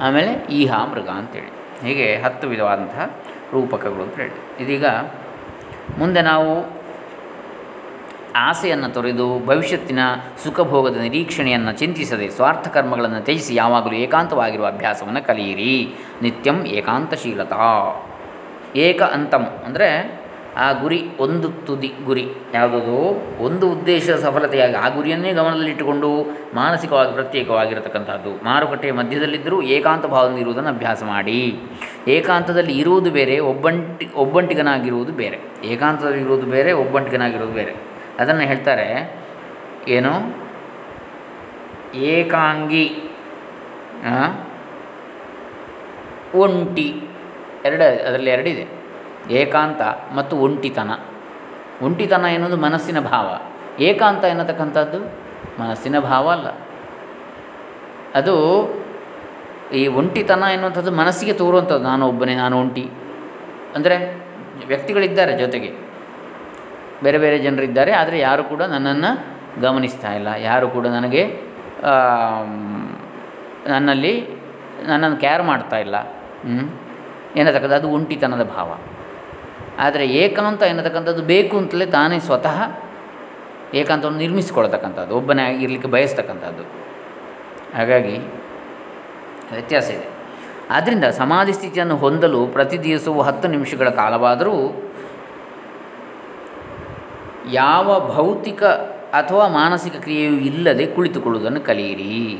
ಆಮೇಲೆ 0.00 0.46
ಈಹ, 0.50 0.72
ಮೃಗ 0.84 1.08
ಅಂತೇಳಿ. 1.08 1.50
ಹೀಗೆ 1.86 2.16
ಹತ್ತು 2.16 2.48
ವಿಧವಾದಂತಹ 2.48 3.04
ರೂಪಕಗಳು 3.52 4.02
ಅಂತ 4.02 4.14
ಹೇಳಿ 4.14 4.64
ಇದೀಗ 4.64 4.86
ಮುಂದೆ 5.98 6.22
ನಾವು 6.22 6.82
ಆಸೆಯನ್ನು 8.34 8.88
ತೊರೆದು 8.88 9.46
ಭವಿಷ್ಯತ್ತಿನ 9.46 9.98
ಸುಖಭೋಗದ 10.42 10.96
ನಿರೀಕ್ಷಣೆಯನ್ನು 10.96 11.72
ಚಿಂತಿಸದೆ 11.72 12.28
ಸ್ವಾರ್ಥ 12.28 12.68
ಕರ್ಮಗಳನ್ನು 12.68 13.20
ತ್ಯಜಿಸಿ 13.20 13.54
ಯಾವಾಗಲೂ 13.54 13.92
ಏಕಾಂತವಾಗಿರುವ 13.92 14.66
ಅಭ್ಯಾಸವನ್ನು 14.66 15.26
ಕಲಿಯಿರಿ. 15.26 15.74
ನಿತ್ಯಂ 16.22 16.66
ಏಕಾಂತಶೀಲತಾ. 16.66 17.66
ಏಕ 18.76 19.02
ಅಂತಂ 19.02 19.44
ಅಂದರೆ 19.66 20.21
ಆ 20.56 20.72
ಗುರಿ 20.72 21.08
ಒಂದು 21.20 21.48
ತುದಿ 21.48 21.94
ಗುರಿ. 22.04 22.28
ಯಾವುದದು? 22.54 22.96
ಒಂದು 23.44 23.72
ಉದ್ದೇಶ 23.72 24.10
ಸಫಲತೆಯಾಗಿ 24.10 24.74
ಆ 24.74 24.88
ಗುರಿಯನ್ನೇ 24.88 25.32
ಗಮನದಲ್ಲಿಟ್ಟುಕೊಂಡು 25.32 26.24
ಮಾನಸಿಕವಾಗಿ 26.54 27.12
ಪ್ರತ್ಯೇಕವಾಗಿರತಕ್ಕಂಥದ್ದು. 27.12 28.44
ಮಾರುಕಟ್ಟೆಯ 28.44 28.92
ಮಧ್ಯದಲ್ಲಿದ್ದರೂ 28.92 29.62
ಏಕಾಂತ 29.62 30.06
ಭಾವದಿಂದ 30.06 30.38
ಇರುವುದನ್ನು 30.38 30.68
ಅಭ್ಯಾಸ 30.68 31.02
ಮಾಡಿ. 31.02 31.60
ಏಕಾಂತದಲ್ಲಿ 32.08 32.78
ಇರುವುದು 32.78 33.10
ಬೇರೆ, 33.10 33.38
ಒಬ್ಬಂಟಿ, 33.38 34.08
ಒಬ್ಬಂಟಿಗನಾಗಿರುವುದು 34.14 35.12
ಬೇರೆ. 35.12 35.38
ಏಕಾಂತದಲ್ಲಿ 35.64 36.20
ಇರುವುದು 36.20 36.46
ಬೇರೆ, 36.46 36.72
ಒಬ್ಬಂಟಿಗನಾಗಿರುವುದು 36.72 37.54
ಬೇರೆ. 37.54 37.74
ಅದನ್ನು 38.18 38.40
ಹೇಳ್ತಾರೆ, 38.40 39.16
ಏನು? 39.88 40.42
ಏಕಾಂಗಿ 41.94 43.02
ಒಂಟಿ. 46.34 46.94
ಎರಡು, 47.64 48.08
ಅದರಲ್ಲಿ 48.08 48.30
ಎರಡಿದೆ. 48.30 48.81
ಏಕಾಂತ 49.30 49.80
ಮತ್ತು 50.14 50.36
ಒಂಟಿತನ. 50.36 50.90
ಒಂಟಿತನ 51.82 52.24
ಎನ್ನುವುದು 52.24 52.56
ಮನಸ್ಸಿನ 52.56 53.00
ಭಾವ. 53.00 53.40
ಏಕಾಂತ 53.82 54.24
ಎನ್ನತಕ್ಕಂಥದ್ದು 54.24 54.98
ಮನಸ್ಸಿನ 55.62 55.98
ಭಾವ 55.98 56.30
ಅಲ್ಲ. 56.30 56.46
ಅದು 58.14 58.66
ಈ 59.72 59.86
ಒಂಟಿತನ 59.86 60.44
ಎನ್ನುವಂಥದ್ದು 60.52 60.90
ಮನಸ್ಸಿಗೆ 60.90 61.32
ತೋರುವಂಥದ್ದು. 61.32 61.84
ನಾನು 61.84 62.08
ಒಬ್ಬನೇ, 62.08 62.34
ನಾನು 62.34 62.60
ಒಂಟಿ. 62.60 62.90
ಅಂದರೆ 63.74 64.22
ವ್ಯಕ್ತಿಗಳಿದ್ದಾರೆ 64.66 65.38
ಜೊತೆಗೆ. 65.38 65.72
ಬೇರೆ 67.02 67.18
ಬೇರೆ 67.18 67.38
ಜನರಿದ್ದಾರೆ 67.38 67.92
ಆದರೆ 67.92 68.18
ಯಾರು 68.18 68.44
ಕೂಡ 68.44 68.62
ನನ್ನನ್ನು 68.62 69.26
ಗಮನಿಸ್ತಾ 69.60 70.12
ಇಲ್ಲ. 70.12 70.28
ಯಾರು 70.38 70.68
ಕೂಡ 70.68 70.86
ನನಗೆ 70.86 71.40
ನನ್ನಲ್ಲಿ 73.68 74.26
ನನ್ನನ್ನು 74.86 75.16
ಕೇರ್ 75.16 75.42
ಮಾಡ್ತಾ 75.42 75.78
ಇಲ್ಲ. 75.78 75.96
ಹ್ಮ್? 75.96 76.70
ಎನ್ನತಕ್ಕಂಥದ್ದು 77.36 77.74
ಅದು 77.74 77.90
ಒಂಟಿತನದ 77.90 78.42
ಭಾವ. 78.42 78.74
ಆದರೆ 79.78 80.06
ಏಕಾಂತ 80.06 80.62
ಎನ್ನತಕ್ಕಂಥದ್ದು 80.62 81.22
ಬೇಕು 81.22 81.58
ಅಂತಲೇ 81.58 81.86
ತಾನೇ 81.86 82.18
ಸ್ವತಃ 82.18 82.58
ಏಕಾಂತವನ್ನು 83.74 84.18
ನಿರ್ಮಿಸಿಕೊಳ್ತಕ್ಕಂಥದ್ದು, 84.18 85.16
ಒಬ್ಬನೇ 85.16 85.54
ಇರಲಿಕ್ಕೆ 85.54 85.88
ಬಯಸ್ತಕ್ಕಂಥದ್ದು. 85.88 86.62
ಹಾಗಾಗಿ 87.76 88.16
ವ್ಯತ್ಯಾಸ 89.52 89.90
ಇದೆ. 89.90 90.08
ಆದ್ದರಿಂದ 90.70 91.04
ಸಮಾಧಿ 91.04 91.52
ಸ್ಥಿತಿಯನ್ನು 91.52 91.96
ಹೊಂದಲು 91.96 92.46
ಪ್ರತಿ 92.46 92.82
ದಿವಸವೂ 92.82 93.22
ಹತ್ತು 93.22 93.48
ನಿಮಿಷಗಳ 93.48 93.88
ಕಾಲವಾದರೂ 93.88 94.56
ಯಾವ 97.50 98.14
ಭೌತಿಕ 98.14 98.62
ಅಥವಾ 99.12 99.48
ಮಾನಸಿಕ 99.48 99.96
ಕ್ರಿಯೆಯೂ 99.96 100.32
ಇಲ್ಲದೆ 100.32 100.86
ಕುಳಿತುಕೊಳ್ಳುವುದನ್ನು 100.86 101.60
ಕಲಿಯಿರಿ. 101.60 102.38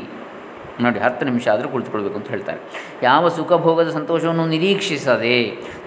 ನೋಡಿ, 0.80 0.98
ಹತ್ತು 0.98 1.22
ನಿಮಿಷ 1.28 1.44
ಆದರೂ 1.48 1.68
ಕುಳಿತುಕೊಳ್ಬೇಕು 1.68 2.16
ಅಂತ 2.18 2.28
ಹೇಳ್ತಾರೆ. 2.28 2.60
ಯಾವ 3.02 3.28
ಸುಖ 3.28 3.52
ಭೋಗದ 3.66 3.90
ಸಂತೋಷವನ್ನು 3.90 4.46
ನಿರೀಕ್ಷಿಸದೆ 4.46 5.36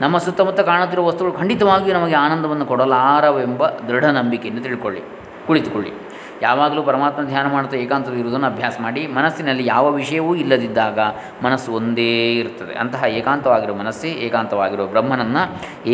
ನಮ್ಮ 0.01 0.17
ಸುತ್ತಮುತ್ತ 0.17 0.61
ಕಾಣುತ್ತಿರುವ 0.69 1.07
ವಸ್ತುಗಳು 1.07 1.33
ಖಂಡಿತವಾಗಿಯೂ 1.41 1.95
ನಮಗೆ 1.99 2.17
ಆನಂದವನ್ನು 2.25 2.65
ಕೊಡಲಾರವೆಂಬ 2.65 3.63
ದೃಢ 3.89 4.05
ನಂಬಿಕೆಯನ್ನು 4.19 4.63
ತಿಳ್ಕೊಳ್ಳಿ, 4.67 5.03
ಕುಳಿತುಕೊಳ್ಳಿ. 5.47 5.93
ಯಾವಾಗಲೂ 6.41 6.83
ಪರಮಾತ್ಮ 6.83 7.21
ಧ್ಯಾನ 7.31 7.47
ಮಾಡುತ್ತಾ 7.53 7.77
ಏಕಾಂತವಿರುವುದನ್ನು 7.77 8.47
ಅಭ್ಯಾಸ 8.53 8.75
ಮಾಡಿ, 8.85 9.01
ಮನಸ್ಸಿನಲ್ಲಿ 9.17 9.65
ಯಾವ 9.65 9.85
ವಿಷಯವೂ 9.91 10.31
ಇಲ್ಲದಿದ್ದಾಗ 10.35 10.99
ಮನಸ್ಸು 11.43 11.69
ಒಂದೇ 11.79 12.09
ಇರ್ತದೆ 12.41 12.73
ಅಂತಹ 12.83 13.03
ಏಕಾಂತವಾಗಿರೋ 13.19 13.73
ಮನಸ್ಸೇ 13.73 14.09
ಏಕಾಂತವಾಗಿರೋ 14.27 14.85
ಬ್ರಹ್ಮನನ್ನು 14.93 15.43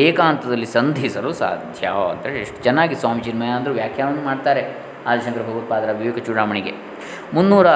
ಏಕಾಂತದಲ್ಲಿ 0.06 0.70
ಸಂಧಿಸಲು 0.78 1.34
ಸಾಧ್ಯ 1.34 1.92
ಅಂತೇಳಿ 2.12 2.42
ಎಷ್ಟು 2.46 2.62
ಚೆನ್ನಾಗಿ 2.64 2.96
ಸ್ವಾಮಿ 2.96 3.24
ಚಿನ್ಮಯ 3.30 3.54
ಅಂದರು 3.58 3.74
ವ್ಯಾಖ್ಯಾನವನ್ನು 3.74 4.26
ಮಾಡ್ತಾರೆ. 4.30 4.64
ಆದಿಶಂಕರ 5.08 5.44
ಭಗವತ್ಪಾದರ 5.50 5.92
ವಿವೇಕ 6.00 6.20
ಚೂಡಾಮಣಿಗೆ. 6.26 6.74
ಮುನ್ನೂರ 7.34 7.68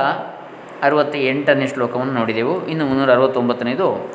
ಅರವತ್ತ 0.84 1.16
ಎಂಟನೇ 1.16 1.68
ಶ್ಲೋಕವನ್ನು 1.68 2.14
ನೋಡಿದೆವು. 2.14 2.68
ಇನ್ನು 2.68 2.86
ಮುನ್ನೂರ 2.86 3.12
ಅರವತ್ತೊಂಬತ್ತನೇದು 3.12 4.12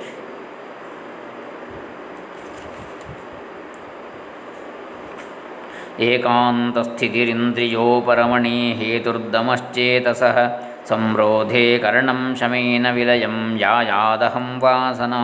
ಏಕಾಂತಸ್ಥಿತಿರಿಂದ್ರಿಯೋ 6.01 8.01
ಪರಮಣಿ 8.01 8.73
ಹೇತುರ್ದಮಶ್ಚೇತಸಃ 8.73 10.53
ಸಂರೋಧೆ 10.89 11.79
ಕರ್ಣಂ 11.79 12.37
ಶಮೇನ 12.41 12.91
ವಿಲಯಂ 12.91 13.59
ಯಾಯಾದಹಂ 13.61 14.61
ವಾಸನಾ 14.61 15.19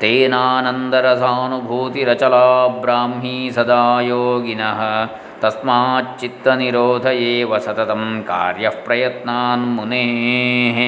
ತೇನಾನಂದರಸಾನುಭೂತಿರಚಲಾ 0.00 2.66
ಬ್ರಾಹ್ಮೀ 2.66 3.50
ಸದಾ 3.50 4.00
ಯೋಗಿನಃ 4.00 5.04
ತಸ್ಮಾಚ್ಚಿತ್ತನಿರೋಧ 5.42 7.06
ಏವ 7.06 7.58
ಸತತಂ 7.58 8.24
ಕಾರ್ಯಃ 8.28 8.76
ಪ್ರಯತ್ನಾನ್ 8.84 9.66
ಮುನೇಃ 9.76 10.78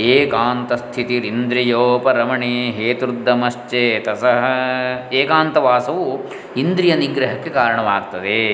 ಏಕಾಂತಸ್ಥಿತಿರಿಂದ್ರಿಯೋ 0.00 1.98
ಪರಮಣಿ 1.98 2.54
ಏಕಾಂತವಾಸವು 5.12 6.06
ಇಂದ್ರಿಯ 6.56 6.94
ನಿಗ್ರಹಕ್ಕೆ 6.94 7.50
ಕಾರಣವಾಗ್ತದೆ। 7.50 8.46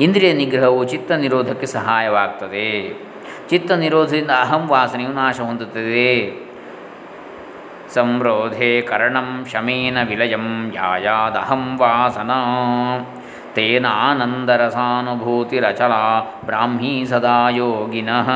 ಇಂದ್ರಿಯ 0.00 0.32
ನಿಗ್ರಹವು 0.32 0.84
ಚಿತ್ತ 0.84 1.12
ನಿರೋಧಕ್ಕೆ 1.12 1.66
ಸಹಾಯವಾಗ್ತದೆ। 1.66 2.70
ಚಿತ್ತ 3.50 3.72
ನಿರೋಧದಿಂದ 3.72 4.30
ಅಹಂ 4.30 4.68
ವಾಸನೆಯು 4.68 5.12
ನಾಶ 5.12 5.40
ಹೊಂದುತ್ತದೆ। 5.40 6.10
ಸಂರೋಧೆ 7.94 8.80
ಕರ್ಣಂ 8.80 9.46
ಶಮೇನ 9.52 9.98
ವಿಲಯಂ 10.08 10.72
ಯಾಯಾದಹಂ 10.74 11.78
ವಾಸನಾ। 11.78 12.38
ತೇನ 13.56 13.86
ಆನಂದರಸಾನುಭೂತಿರಚಲ 13.90 15.92
ಬ್ರಾಹ್ಮೀ 16.44 17.04
ಸದಾ 17.04 17.48
ಯೋಗಿನಃ 17.48 18.30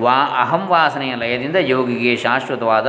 ವಾ 0.00 0.36
ಅಹಂ 0.40 0.66
ವಾಸನೆಯ 0.66 1.14
ಲಯದಿಂದ 1.14 1.56
ಯೋಗಿಗೆ 1.56 2.16
ಶಾಶ್ವತವಾದ 2.16 2.86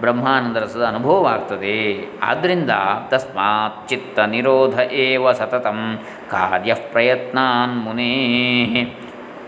ಬ್ರಹ್ಮಾನಂದ 0.00 0.56
ರಸದ 0.56 0.84
ಅನುಭವವಾಗ್ತದೆ. 0.84 2.08
ಆದ್ದರಿಂದ 2.22 2.70
ತಸ್ಮಾತ್ 3.08 3.88
ಚಿತ್ತ 3.88 4.18
ನಿರೋಧ 4.18 4.78
ಏವ 4.78 5.32
ಸತತಂ 5.32 5.98
ಕಾರ್ಯ 6.30 6.74
ಪ್ರಯತ್ನಾನ್ 6.74 7.84
ಮುನೇ. 7.84 8.92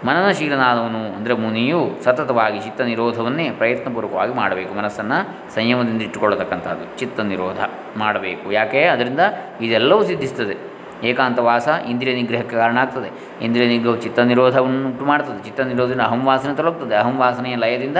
ಮನನಶೀಲನಾದವನು 0.05 1.17
ಅಂದರೆ 1.17 1.35
ಮುನಿಯು 1.35 1.91
ಸತತವಾಗಿ 2.05 2.59
ಚಿತ್ತ 2.59 2.81
ನಿರೋಧವನ್ನೇ 2.81 3.51
ಪ್ರಯತ್ನಪೂರ್ವಕವಾಗಿ 3.51 4.35
ಮಾಡಬೇಕು. 4.35 4.75
ಮನಸ್ಸನ್ನು 4.75 5.55
ಸಂಯಮದಿಂದ 5.55 6.03
ಇಟ್ಟುಕೊಳ್ಳತಕ್ಕಂಥದ್ದು 6.03 6.99
ಚಿತ್ತ 6.99 7.21
ನಿರೋಧ 7.21 7.59
ಮಾಡಬೇಕು. 7.97 8.53
ಯಾಕೆ? 8.53 8.85
ಅದರಿಂದ 8.85 9.21
ಇದೆಲ್ಲವೂ 9.61 10.05
ಸಿದ್ಧಿಸ್ತದೆ. 10.05 10.68
ಏಕಾಂತವಾಸ 11.05 11.69
ಇಂದ್ರಿಯ 11.69 12.15
ನಿಗ್ರಹಕ್ಕೆ 12.15 12.57
ಕಾರಣ 12.57 12.79
ಆಗ್ತದೆ 12.79 13.11
ಇಂದ್ರಿಯ 13.45 13.69
ನಿಗ್ರಹವು 13.69 14.01
ಚಿತ್ತ 14.01 14.19
ನಿರೋಧವನ್ನು 14.19 14.87
ಉಂಟು 14.87 15.05
ಮಾಡ್ತದೆ 15.05 15.45
ಚಿತ್ತ 15.45 15.61
ನಿರೋಧದಿಂದ 15.61 16.01
ಅಹಂವಾಸನೆ 16.01 16.55
ತೊಲಗ್ತದೆ 16.55 16.95
ಅಹಂವಾಸನೆಯ 16.95 17.57
ಲಯದಿಂದ 17.57 17.97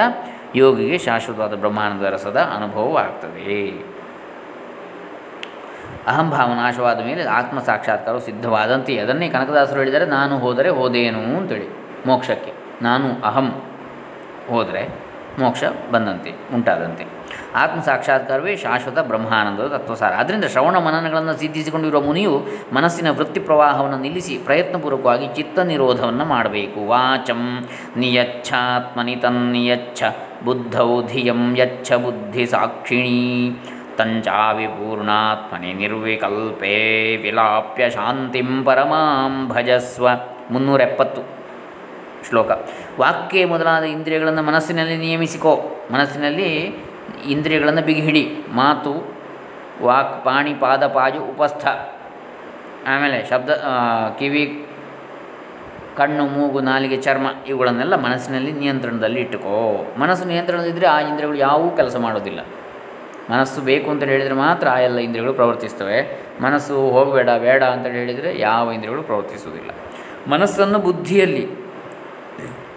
ಯೋಗಿಗೆ 0.57 0.99
ಶಾಶ್ವತವಾದ 0.99 1.55
ಬ್ರಹ್ಮಾನಂದ 1.55 2.03
ರಸದ 2.03 2.37
ಅನುಭವವಾಗ್ತದೆ. 2.57 3.85
ಅಹಂಭಾವ 6.07 6.53
ನಾಶವಾದ 6.55 7.05
ಮೇಲೆ 7.05 7.25
ಆತ್ಮ 7.25 7.59
ಸಾಕ್ಷಾತ್ಕಾರವು 7.59 8.21
ಸಿದ್ಧವಾದಂತೆ 8.21 8.99
ಅದನ್ನೇ 8.99 9.29
ಕನಕದಾಸರು 9.29 9.79
ಹೇಳಿದರೆ 9.79 10.07
ನಾನು 10.07 10.39
ಹೋದರೆ 10.39 10.69
ಹೋದೇನು 10.69 11.37
ಅಂತೇಳಿ 11.37 11.69
ಮೋಕ್ಷಕ್ಕೆ. 12.07 12.53
ನಾನು 12.83 13.23
ಅಹಂ 13.25 13.63
ಹೋದರೆ 14.49 14.89
ಮೋಕ್ಷ 15.39 15.65
ಬಂದಂತೆ, 15.93 16.31
ಉಂಟಾದಂತೆ. 16.55 17.18
ಆತ್ಮ 17.55 17.81
ಸಾಕ್ಷಾತ್ಕಾರವೇ 17.83 18.57
ಶಾಶ್ವತ 18.57 18.99
ಬ್ರಹ್ಮಾನಂದದ 18.99 19.67
ತತ್ವಸಾರ. 19.67 20.13
ಆದ್ದರಿಂದ 20.17 20.45
ಶ್ರವಣ 20.45 20.79
ಮನನಗಳನ್ನು 20.79 21.37
ಸಿದ್ಧಿಸಿಕೊಂಡಿರುವ 21.37 22.01
ಮುನಿಯು 22.01 22.47
ಮನಸ್ಸಿನ 22.73 23.11
ವೃತ್ತಿ 23.11 23.41
ಪ್ರವಾಹವನ್ನು 23.41 23.99
ನಿಲ್ಲಿಸಿ 23.99 24.39
ಪ್ರಯತ್ನಪೂರ್ವಕವಾಗಿ 24.39 25.29
ಚಿತ್ತ 25.35 25.59
ನಿರೋಧವನ್ನು 25.59 26.25
ಮಾಡಬೇಕು. 26.25 26.87
ವಾಚಂ 26.87 27.69
ನಿಯಚ್ಛಾತ್ಮನಿ 27.97 29.17
ತನ್ನಿಯಚ್ಛ 29.17 30.03
ಬುದ್ಧೌ 30.45 31.03
ಧಿಯಂ 31.03 31.59
ಯಚ್ಛ 31.59 31.93
ಬುದ್ಧಿ 31.93 32.47
ಸಾಕ್ಷಿಣೀ 32.47 33.51
ತಂಚಾವಿಪೂರ್ಣಾತ್ಮನಿ 33.97 35.73
ನಿರ್ವಿಕಲ್ಪೇ 35.73 37.17
ವಿಲಾಪ್ಯ 37.17 37.91
ಶಾಂತಿಂ 37.91 38.65
ಪರಮಾಂ 38.65 39.49
ಭಜಸ್ವ. 39.49 40.09
ಮುನ್ನೂರ 40.51 40.81
ಎಪ್ಪತ್ತು 40.81 41.23
ಶ್ಲೋಕ. 42.29 42.51
ವಾಕ್ಯ 43.01 43.47
ಮೊದಲಾದ 43.47 43.83
ಇಂದ್ರಿಯಗಳನ್ನು 43.83 44.43
ಮನಸ್ಸಿನಲ್ಲಿ 44.43 44.97
ನಿಯಮಿಸಿಕೋ. 44.97 45.61
ಮನಸ್ಸಿನಲ್ಲಿ 45.93 46.77
ಇಂದ್ರಿಯಗಳನ್ನು 47.27 47.83
ಬಿಗಿಹಿಡಿ. 47.83 48.25
ಮಾತು, 48.53 48.93
ವಾಕ್, 49.83 50.15
ಪಾಣಿ, 50.25 50.55
ಪಾದ, 50.55 50.83
ಪಾಜು, 50.87 51.21
ಉಪಸ್ಥ. 51.25 51.65
ಆಮೇಲೆ 52.89 53.19
ಶಬ್ದ 53.31 53.51
ಕಿವಿ, 54.19 54.45
ಕಣ್ಣು, 55.97 56.25
ಮೂಗು, 56.27 56.61
ನಾಲಿಗೆ, 56.61 56.97
ಚರ್ಮ 56.97 57.27
ಇವುಗಳನ್ನೆಲ್ಲ 57.47 57.95
ಮನಸ್ಸಿನಲ್ಲಿ 57.97 58.53
ನಿಯಂತ್ರಣದಲ್ಲಿ 58.53 59.21
ಇಟ್ಟುಕೋ. 59.21 59.57
ಮನಸ್ಸು 60.01 60.25
ನಿಯಂತ್ರಣದಿದ್ದರೆ 60.25 60.87
ಆ 60.87 60.99
ಇಂದ್ರಿಯಗಳು 61.01 61.39
ಯಾವೂ 61.39 61.65
ಕೆಲಸ 61.71 61.97
ಮಾಡೋದಿಲ್ಲ. 61.97 62.41
ಮನಸ್ಸು 63.31 63.61
ಬೇಕು 63.61 63.89
ಅಂತ 63.91 64.05
ಹೇಳಿದರೆ 64.05 64.35
ಮಾತ್ರ 64.35 64.67
ಆ 64.69 64.77
ಎಲ್ಲ 64.79 64.99
ಇಂದ್ರಿಯಗಳು 64.99 65.35
ಪ್ರವರ್ತಿಸ್ತವೆ. 65.35 65.99
ಮನಸ್ಸು 66.43 66.75
ಹೋಗಬೇಡ, 66.91 67.31
ಬೇಡ 67.39 67.63
ಅಂತ 67.65 67.87
ಹೇಳಿದರೆ 67.87 68.31
ಯಾವ 68.41 68.73
ಇಂದ್ರಿಯಗಳು 68.73 69.03
ಪ್ರವರ್ತಿಸುವುದಿಲ್ಲ. 69.03 69.71
ಮನಸ್ಸನ್ನು 70.31 70.79
ಬುದ್ಧಿಯಲ್ಲಿ, 70.79 71.45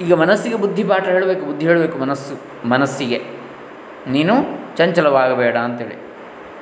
ಈಗ 0.02 0.14
ಮನಸ್ಸಿಗೆ 0.14 0.56
ಬುದ್ಧಿ 0.56 0.84
ಪಾಠ 0.84 1.06
ಹೇಳಬೇಕು, 1.08 1.44
ಬುದ್ಧಿ 1.46 1.66
ಹೇಳಬೇಕು 1.68 1.98
ಮನಸ್ಸು, 1.98 2.36
ಮನಸ್ಸಿಗೆ. 2.70 3.20
ನೀನು 4.08 4.36
ಚಂಚಲವಾಗಬೇಡ 4.78 5.56
ಅಂತೇಳಿ. 5.58 5.96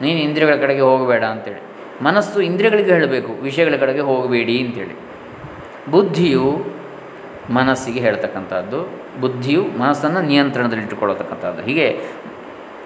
ನೀನು 0.01 0.19
ಇಂದ್ರಿಯಗಳ 0.19 0.55
ಕಡೆಗೆ 0.55 0.81
ಹೋಗಬೇಡ 0.81 1.23
ಅಂತೇಳಿ. 1.23 1.61
ಮನಸ್ಸು 2.03 2.41
ಇಂದ್ರಿಯಗಳಿಗೆ 2.41 2.91
ಹೇಳಬೇಕು, 2.91 3.31
ವಿಷಯಗಳ 3.41 3.75
ಕಡೆಗೆ 3.75 3.99
ಹೋಗಬೇಡಿ 3.99 4.59
ಅಂತೇಳಿ. 4.59 4.95
ಬುದ್ಧಿಯು 5.91 6.65
ಮನಸ್ಸಿಗೆ 7.49 7.99
ಹೇಳ್ತಕ್ಕಂಥದ್ದು. 7.99 8.89
ಬುದ್ಧಿಯು 9.21 9.63
ಮನಸ್ಸನ್ನು 9.63 10.21
ನಿಯಂತ್ರಣದಲ್ಲಿಟ್ಟುಕೊಳ್ಳತಕ್ಕಂಥದ್ದು 10.21 11.61
ಹೀಗೆ 11.61 11.99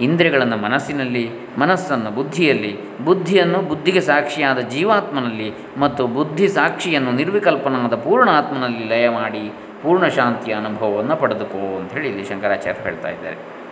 ಇಂದ್ರಿಯಗಳನ್ನು 0.02 0.58
ಮನಸ್ಸಿನಲ್ಲಿ, 0.58 1.30
ಮನಸ್ಸನ್ನು 1.58 2.12
ಬುದ್ಧಿಯಲ್ಲಿ, 2.12 3.04
ಬುದ್ಧಿಯನ್ನು 3.04 3.62
ಬುದ್ಧಿಗೆ 3.62 4.02
ಸಾಕ್ಷಿಯಾದ 4.02 4.60
ಜೀವಾತ್ಮನಲ್ಲಿ 4.60 5.54
ಮತ್ತು 5.78 6.08
ಬುದ್ಧಿ 6.08 6.48
ಸಾಕ್ಷಿಯನ್ನು 6.48 7.12
ನಿರ್ವಿಕಲ್ಪನಾದ 7.12 7.96
ಪೂರ್ಣ 7.96 8.30
ಆತ್ಮನಲ್ಲಿ 8.30 8.90
ಲಯ 8.90 9.10
ಮಾಡಿ 9.10 9.54
ಪೂರ್ಣ 9.82 10.08
ಶಾಂತಿಯ 10.08 10.54
ಅನುಭವವನ್ನು 10.54 11.16
ಪಡೆದುಕೋ 11.16 11.78
ಅಂಥೇಳಿ 11.80 12.10
ಇಲ್ಲಿ 12.10 12.24
ಶಂಕರಾಚಾರ್ಯ 12.24 12.82
ಹೇಳ್ತಾ 12.84 13.10
ಇದ್ದಾರೆ. 13.10 13.63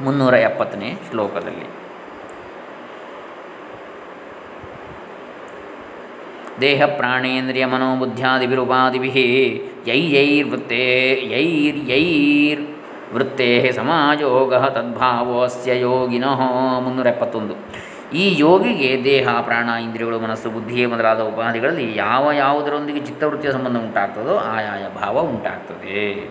ಮುನ್ನೂರ 0.00 0.34
ಎಪ್ಪತ್ತನೇ 0.34 0.94
ಶ್ಲೋಕದಲ್ಲಿ. 1.10 1.86
ದೇಹ 6.60 6.84
ಪ್ರಾಣೇಂದ್ರಿಯ 6.84 7.66
ಮನೋಬುದ್ಧ್ಯಾದಿಭಿರುಪಾದಿಭಿ 7.66 9.10
ಯೈರ್ 9.86 11.90
ಯೈರ್ 11.90 12.66
ವೃತ್ತೇ 13.14 13.72
ಸಮಾಜೋಗ 13.76 14.54
ತದ್ಭಾವೋಸ್ಯ 14.54 15.80
ಯೋಗಿನೋ 15.80 16.80
ಮುನ್ನೂರ 16.80 17.06
ಎಪ್ಪತ್ತೊಂದು 17.06 17.54
ಈ 18.14 18.38
ಯೋಗಿಗೆ 18.38 19.04
ದೇಹ, 19.04 19.40
ಪ್ರಾಣ, 19.40 19.68
ಇಂದ್ರಿಯಗಳು, 19.82 20.18
ಮನಸ್ಸು 20.18 20.50
ಬುದ್ಧಿಯೇ 20.50 20.86
ಮೊದಲಾದ 20.86 21.20
ಉಪಾಧಿಗಳಲ್ಲಿ 21.20 21.96
ಯಾವ 21.96 22.32
ಯಾವುದರೊಂದಿಗೆ 22.32 23.00
ಚಿತ್ತವೃತ್ತಿಯ 23.00 23.52
ಸಂಬಂಧ 23.52 23.76
ಉಂಟಾಗ್ತದೋ 23.76 24.36
ಆಯಾಯ 24.36 25.02
ಭಾವ 25.02 25.20
ಉಂಟಾಗ್ತದೆ. 25.20 26.30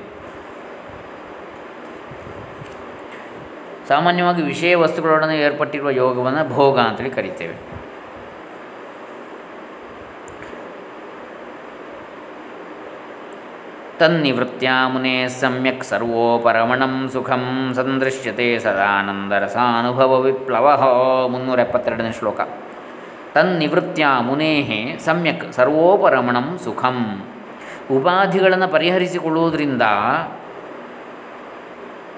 ಸಾಮಾನ್ಯವಾಗಿ 3.88 4.42
ವಿಷಯ 4.42 4.76
ವಸ್ತುಗಳೊಡನೆ 4.76 5.40
ಏರ್ಪಟ್ಟಿರುವ 5.40 5.90
ಯೋಗವನ್ನು 5.90 6.50
ಭೋಗ 6.50 6.80
ಅಂತೇಳಿ 6.80 7.10
ಕರಿತೇವೆ. 7.10 7.56
ತನ್ನಿವೃತ್ತ್ಯ 14.00 14.70
ಮುನೆ 14.88 15.28
ಸಮ್ಯಕ್ 15.28 15.84
ಸರ್ವೋಪರಮಣಂ 15.84 17.10
ಸುಖಂ 17.14 17.72
ಸಂದೃಶ್ಯತೆ 17.76 18.60
ಸದಾನಂದರಸಾನುಭವ 18.60 20.22
ವಿಪ್ಲವ 20.22 20.68
ಮುನ್ನೂರ 21.32 21.60
ಎಪ್ಪತ್ತೆರಡನೇ 21.60 22.12
ಶ್ಲೋಕ. 22.12 22.42
ತನ್ನಿವೃತ್ತ್ಯ 23.34 24.08
ಮುನೇ 24.22 24.98
ಸಮ್ಯಕ್ 25.06 25.54
ಸರ್ವೋಪರಮಣಂ 25.54 26.60
ಸುಖಂ. 26.64 27.24
ಉಪಾಧಿಗಳನ್ನು 27.92 28.68
ಪರಿಹರಿಸಿಕೊಳ್ಳುವುದರಿಂದ 28.68 29.82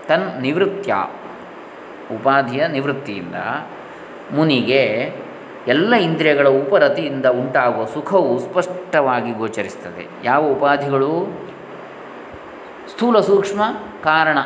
ತನ್ 0.08 0.42
ನಿವೃತ್ತ್ಯ 0.42 0.96
ಉಪಾಧಿಯ 2.16 2.68
ನಿವೃತ್ತಿಯಿಂದ 2.68 3.36
ಮುನಿಗೆ 4.32 5.14
ಎಲ್ಲ 5.68 5.96
ಇಂದ್ರಿಯಗಳ 5.96 6.48
ಉಪರತಿಯಿಂದ 6.48 7.26
ಉಂಟಾಗುವ 7.26 7.86
ಸುಖವು 7.86 8.40
ಸ್ಪಷ್ಟವಾಗಿ 8.40 9.32
ಗೋಚರಿಸ್ತದೆ 9.32 10.08
ಯಾವ 10.24 10.46
ಉಪಾಧಿಗಳು? 10.46 11.42
ಸ್ಥೂಲ 12.92 13.20
ಸೂಕ್ಷ್ಮ 13.20 13.62
ಕಾರಣ 14.04 14.38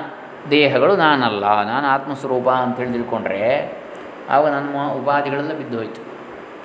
ದೇಹಗಳು 0.50 0.96
ನಾನಲ್ಲ. 0.96 1.66
ನಾನು 1.66 1.88
ಆತ್ಮಸ್ವರೂಪ 1.88 2.50
ಅಂತೇಳಿ 2.50 2.92
ತಿಳ್ಕೊಂಡ್ರೆ 2.92 3.74
ಆಗ 4.30 4.48
ನಮ್ಮ 4.48 4.92
ಉಪಾಧಿಗಳೆಲ್ಲ 4.92 5.54
ಬಿದ್ದು 5.54 5.78
ಹೋಯಿತು. 5.78 6.02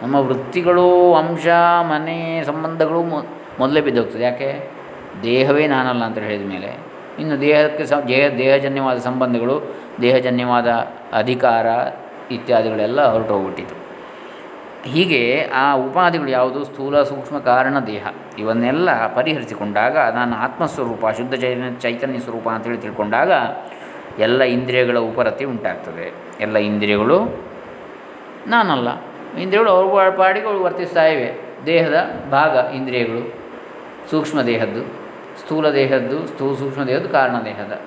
ನಮ್ಮ 0.02 0.14
ವೃತ್ತಿಗಳು, 0.14 1.14
ಅಂಶ, 1.14 1.46
ಮನೆ, 1.80 2.44
ಸಂಬಂಧಗಳು 2.44 3.02
ಮೊದಲೇ 3.58 3.80
ಬಿದ್ದೋಗ್ತದೆ 3.80 4.22
ಯಾಕೆ? 4.22 4.70
ದೇಹವೇ 5.22 5.66
ನಾನಲ್ಲ 5.66 6.04
ಅಂತ 6.04 6.18
ಹೇಳಿದ 6.18 6.48
ಮೇಲೆ. 6.48 6.95
ಇನ್ನು 7.18 7.40
ದೇಹಕ್ಕೆ 7.40 7.86
ಸ 7.86 7.92
ದೇಹ 7.92 8.28
ದೇಹಜನ್ಯವಾದ 8.38 8.98
ಸಂಬಂಧಗಳು, 8.98 9.74
ದೇಹಜನ್ಯವಾದ 10.02 10.68
ಅಧಿಕಾರ 11.12 11.66
ಇತ್ಯಾದಿಗಳೆಲ್ಲ 12.30 13.12
ಹೊರಟು 13.12 13.34
ಹೋಗ್ಬಿಟ್ಟಿತು. 13.34 13.86
ಹೀಗೆ 14.88 15.50
ಆ 15.54 15.74
ಉಪಾಧಿಗಳು 15.74 16.28
ಯಾವುದು? 16.28 16.64
ಸ್ಥೂಲ 16.64 17.02
ಸೂಕ್ಷ್ಮ 17.02 17.38
ಕಾರಣ 17.38 17.78
ದೇಹ. 17.78 18.06
ಇವನ್ನೆಲ್ಲ 18.38 19.14
ಪರಿಹರಿಸಿಕೊಂಡಾಗ 19.14 19.98
ನಾನು 19.98 20.36
ಆತ್ಮಸ್ವರೂಪ, 20.36 21.06
ಶುದ್ಧ 21.16 21.34
ಚೈತನ್ಯ 21.34 21.80
ಚೈತನ್ಯ 21.80 22.18
ಸ್ವರೂಪ 22.18 22.48
ಅಂತೇಳಿ 22.48 22.78
ತಿಳ್ಕೊಂಡಾಗ 22.78 23.32
ಎಲ್ಲ 24.20 24.42
ಇಂದ್ರಿಯಗಳ 24.42 24.98
ಉಪರತಿ 24.98 25.44
ಉಂಟಾಗ್ತದೆ. 25.44 26.14
ಎಲ್ಲ 26.40 26.56
ಇಂದ್ರಿಯಗಳು 26.56 27.46
ನಾನಲ್ಲ. 28.46 28.88
ಇಂದ್ರಿಯಗಳು 29.40 29.70
ಅವ್ರ 29.70 30.10
ಪಾಡಿಗೆ 30.10 30.46
ವರ್ತಿಸ್ತಾ 30.46 31.04
ಇವೆ. 31.06 31.56
ದೇಹದ 31.66 32.10
ಭಾಗ 32.30 32.74
ಇಂದ್ರಿಯಗಳು, 32.74 33.34
ಸೂಕ್ಷ್ಮ 34.10 34.42
ದೇಹದ್ದು. 34.42 35.05
ಸ್ಥೂಲ 35.38 35.70
ದೇಹದ್ದು 35.70 36.26
ಸ್ಥೂ 36.26 36.54
ಸೂಕ್ಷ್ಮ 36.54 36.84
ದೇಹದ್ದು 36.84 37.08
ಕಾರಣ 37.08 37.34
ದೇಹದ 37.44 37.80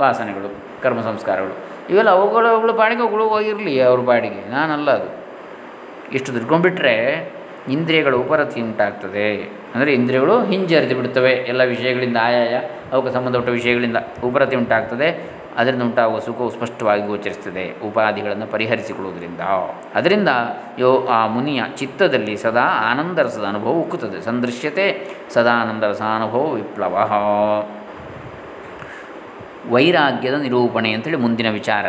ವಾಸನೆಗಳು, 0.00 0.82
ಕರ್ಮ 0.82 1.00
ಸಂಸ್ಕಾರಗಳು. 1.00 1.56
ಇವೆಲ್ಲ 1.90 2.10
ಅವುಗಳು, 2.10 2.46
ಅವುಗಳ 2.46 2.70
ಪಾಡಿಗೆ 2.70 3.00
ಅವುಗಳು 3.00 3.28
ಹೋಗಿರಲಿ, 3.28 3.80
ಅವ್ರ 3.80 4.00
ಬಾಡಿಗೆ. 4.00 4.50
ನಾನಲ್ಲ 4.50 4.90
ಅದು. 4.90 5.24
ಇಷ್ಟು 6.12 6.34
ದುಡ್ಕೊಂಡ್ಬಿಟ್ರೆ 6.34 7.28
ಇಂದ್ರಿಯಗಳ 7.68 8.14
ಉಪರತಿ 8.14 8.60
ಉಂಟಾಗ್ತದೆ. 8.60 9.36
ಅಂದರೆ 9.74 9.94
ಇಂದ್ರಿಯಗಳು 9.94 10.44
ಹಿಂಜರಿದು 10.44 10.94
ಬಿಡ್ತವೆ. 10.94 11.32
ಎಲ್ಲ 11.32 11.64
ವಿಷಯಗಳಿಂದ, 11.64 12.16
ಆಯಾಯ 12.22 12.60
ಅವಕ್ಕೆ 12.92 13.14
ಸಂಬಂಧಪಟ್ಟ 13.14 13.48
ವಿಷಯಗಳಿಂದ 13.48 13.96
ಉಪರತಿ 14.24 14.56
ಉಂಟಾಗ್ತದೆ. 14.56 15.37
ಅದರಿಂದ 15.58 15.82
ಉಂಟಾಗುವ 15.82 16.18
ಸುಖವು 16.18 16.50
ಸ್ಪಷ್ಟವಾಗಿ 16.50 17.06
ಗೋಚರಿಸ್ತದೆ 17.06 17.80
ಉಪಾಧಿಗಳನ್ನು 17.88 18.46
ಪರಿಹರಿಸಿಕೊಳ್ಳುವುದರಿಂದ. 18.46 19.40
ಅದರಿಂದ 19.94 20.28
ಯೋ 20.78 21.06
ಆ 21.06 21.26
ಮುನಿಯ 21.26 21.62
ಚಿತ್ತದಲ್ಲಿ 21.76 22.36
ಸದಾ 22.36 22.90
ಆನಂದರಸದ 22.90 23.44
ಅನುಭವ 23.48 23.68
ಉಕ್ಕುತ್ತದೆ. 23.68 24.20
ಸಂದೃಶ್ಯತೆ 24.20 25.08
ಸದಾ 25.30 25.52
ಆನಂದರಸ 25.52 26.02
ಅನುಭವ 26.16 26.52
ವಿಪ್ಲವ. 26.52 26.98
ವೈರಾಗ್ಯದ 29.70 30.34
ನಿರೂಪಣೆ 30.34 30.92
ಅಂತೇಳಿ 30.92 31.16
ಮುಂದಿನ 31.16 31.50
ವಿಚಾರ. 31.50 31.86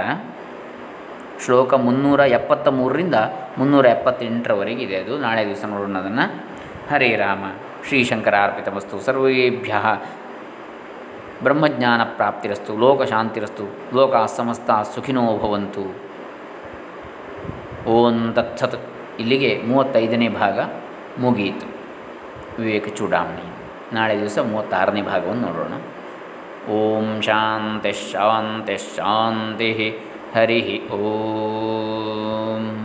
ಶ್ಲೋಕ 1.45 1.73
ಮುನ್ನೂರ 1.73 2.19
ಎಪ್ಪತ್ತ 2.19 2.67
ಮೂರರಿಂದ 2.67 3.15
ಮುನ್ನೂರ 3.57 3.85
ಎಪ್ಪತ್ತೆಂಟರವರೆಗೆ 3.85 4.83
ಇದೆ 4.83 4.95
ಅದು. 4.95 5.17
ನಾಳೆ 5.17 5.45
ದಿವಸ 5.45 5.65
ನೋಡೋಣ 5.65 5.97
ಅದನ್ನು. 5.97 6.45
ಹರೇ 6.91 7.15
ರಾಮ. 7.15 7.43
ಶ್ರೀಶಂಕರ 7.87 8.35
ಅರ್ಪಿತಮಸ್ತು 8.43 8.99
ಸರ್ವೇಭ್ಯ. 8.99 9.73
ಬ್ರಹ್ಮಜ್ಞಾನ 11.43 12.01
ಪ್ರಾಪ್ತಿರಸ್ತು 12.03 12.77
ಲೋಕಶಾಂತಿರಸ್ತು 12.77 13.63
ಲೋಕ 13.95 14.15
ಸಮಸ್ತ 14.15 14.71
ಸುಖಿನೋ 14.95 15.37
ಭವಂತು. 15.37 16.09
ಓಂ 17.89 18.33
ತತ್ಸತ್. 18.33 18.89
ಇಲ್ಲಿಗೆ 19.19 19.61
ಮೂವತ್ತೈದನೇ 19.65 20.29
ಭಾಗ 20.29 20.59
ಮುಗಿಯಿತು. 21.19 21.67
ವಿವೇಕ 22.61 22.87
ಚೂಡಾಮಣಿ. 22.87 23.43
ನಾಳೆ 23.95 24.19
ದಿವಸ 24.19 24.39
ಮೂವತ್ತಾರನೇ 24.39 25.01
ಭಾಗವನ್ನು 25.01 25.47
ನೋಡೋಣ. 25.47 25.73
ಓಂ 26.71 27.21
ಶಾಂತಿ 27.21 27.91
ಶಾಂತಿ 27.91 28.77
ಶಾಂತಿ 28.77 29.99
ಹರಿ 30.35 30.89
ಓಂ. 30.91 32.78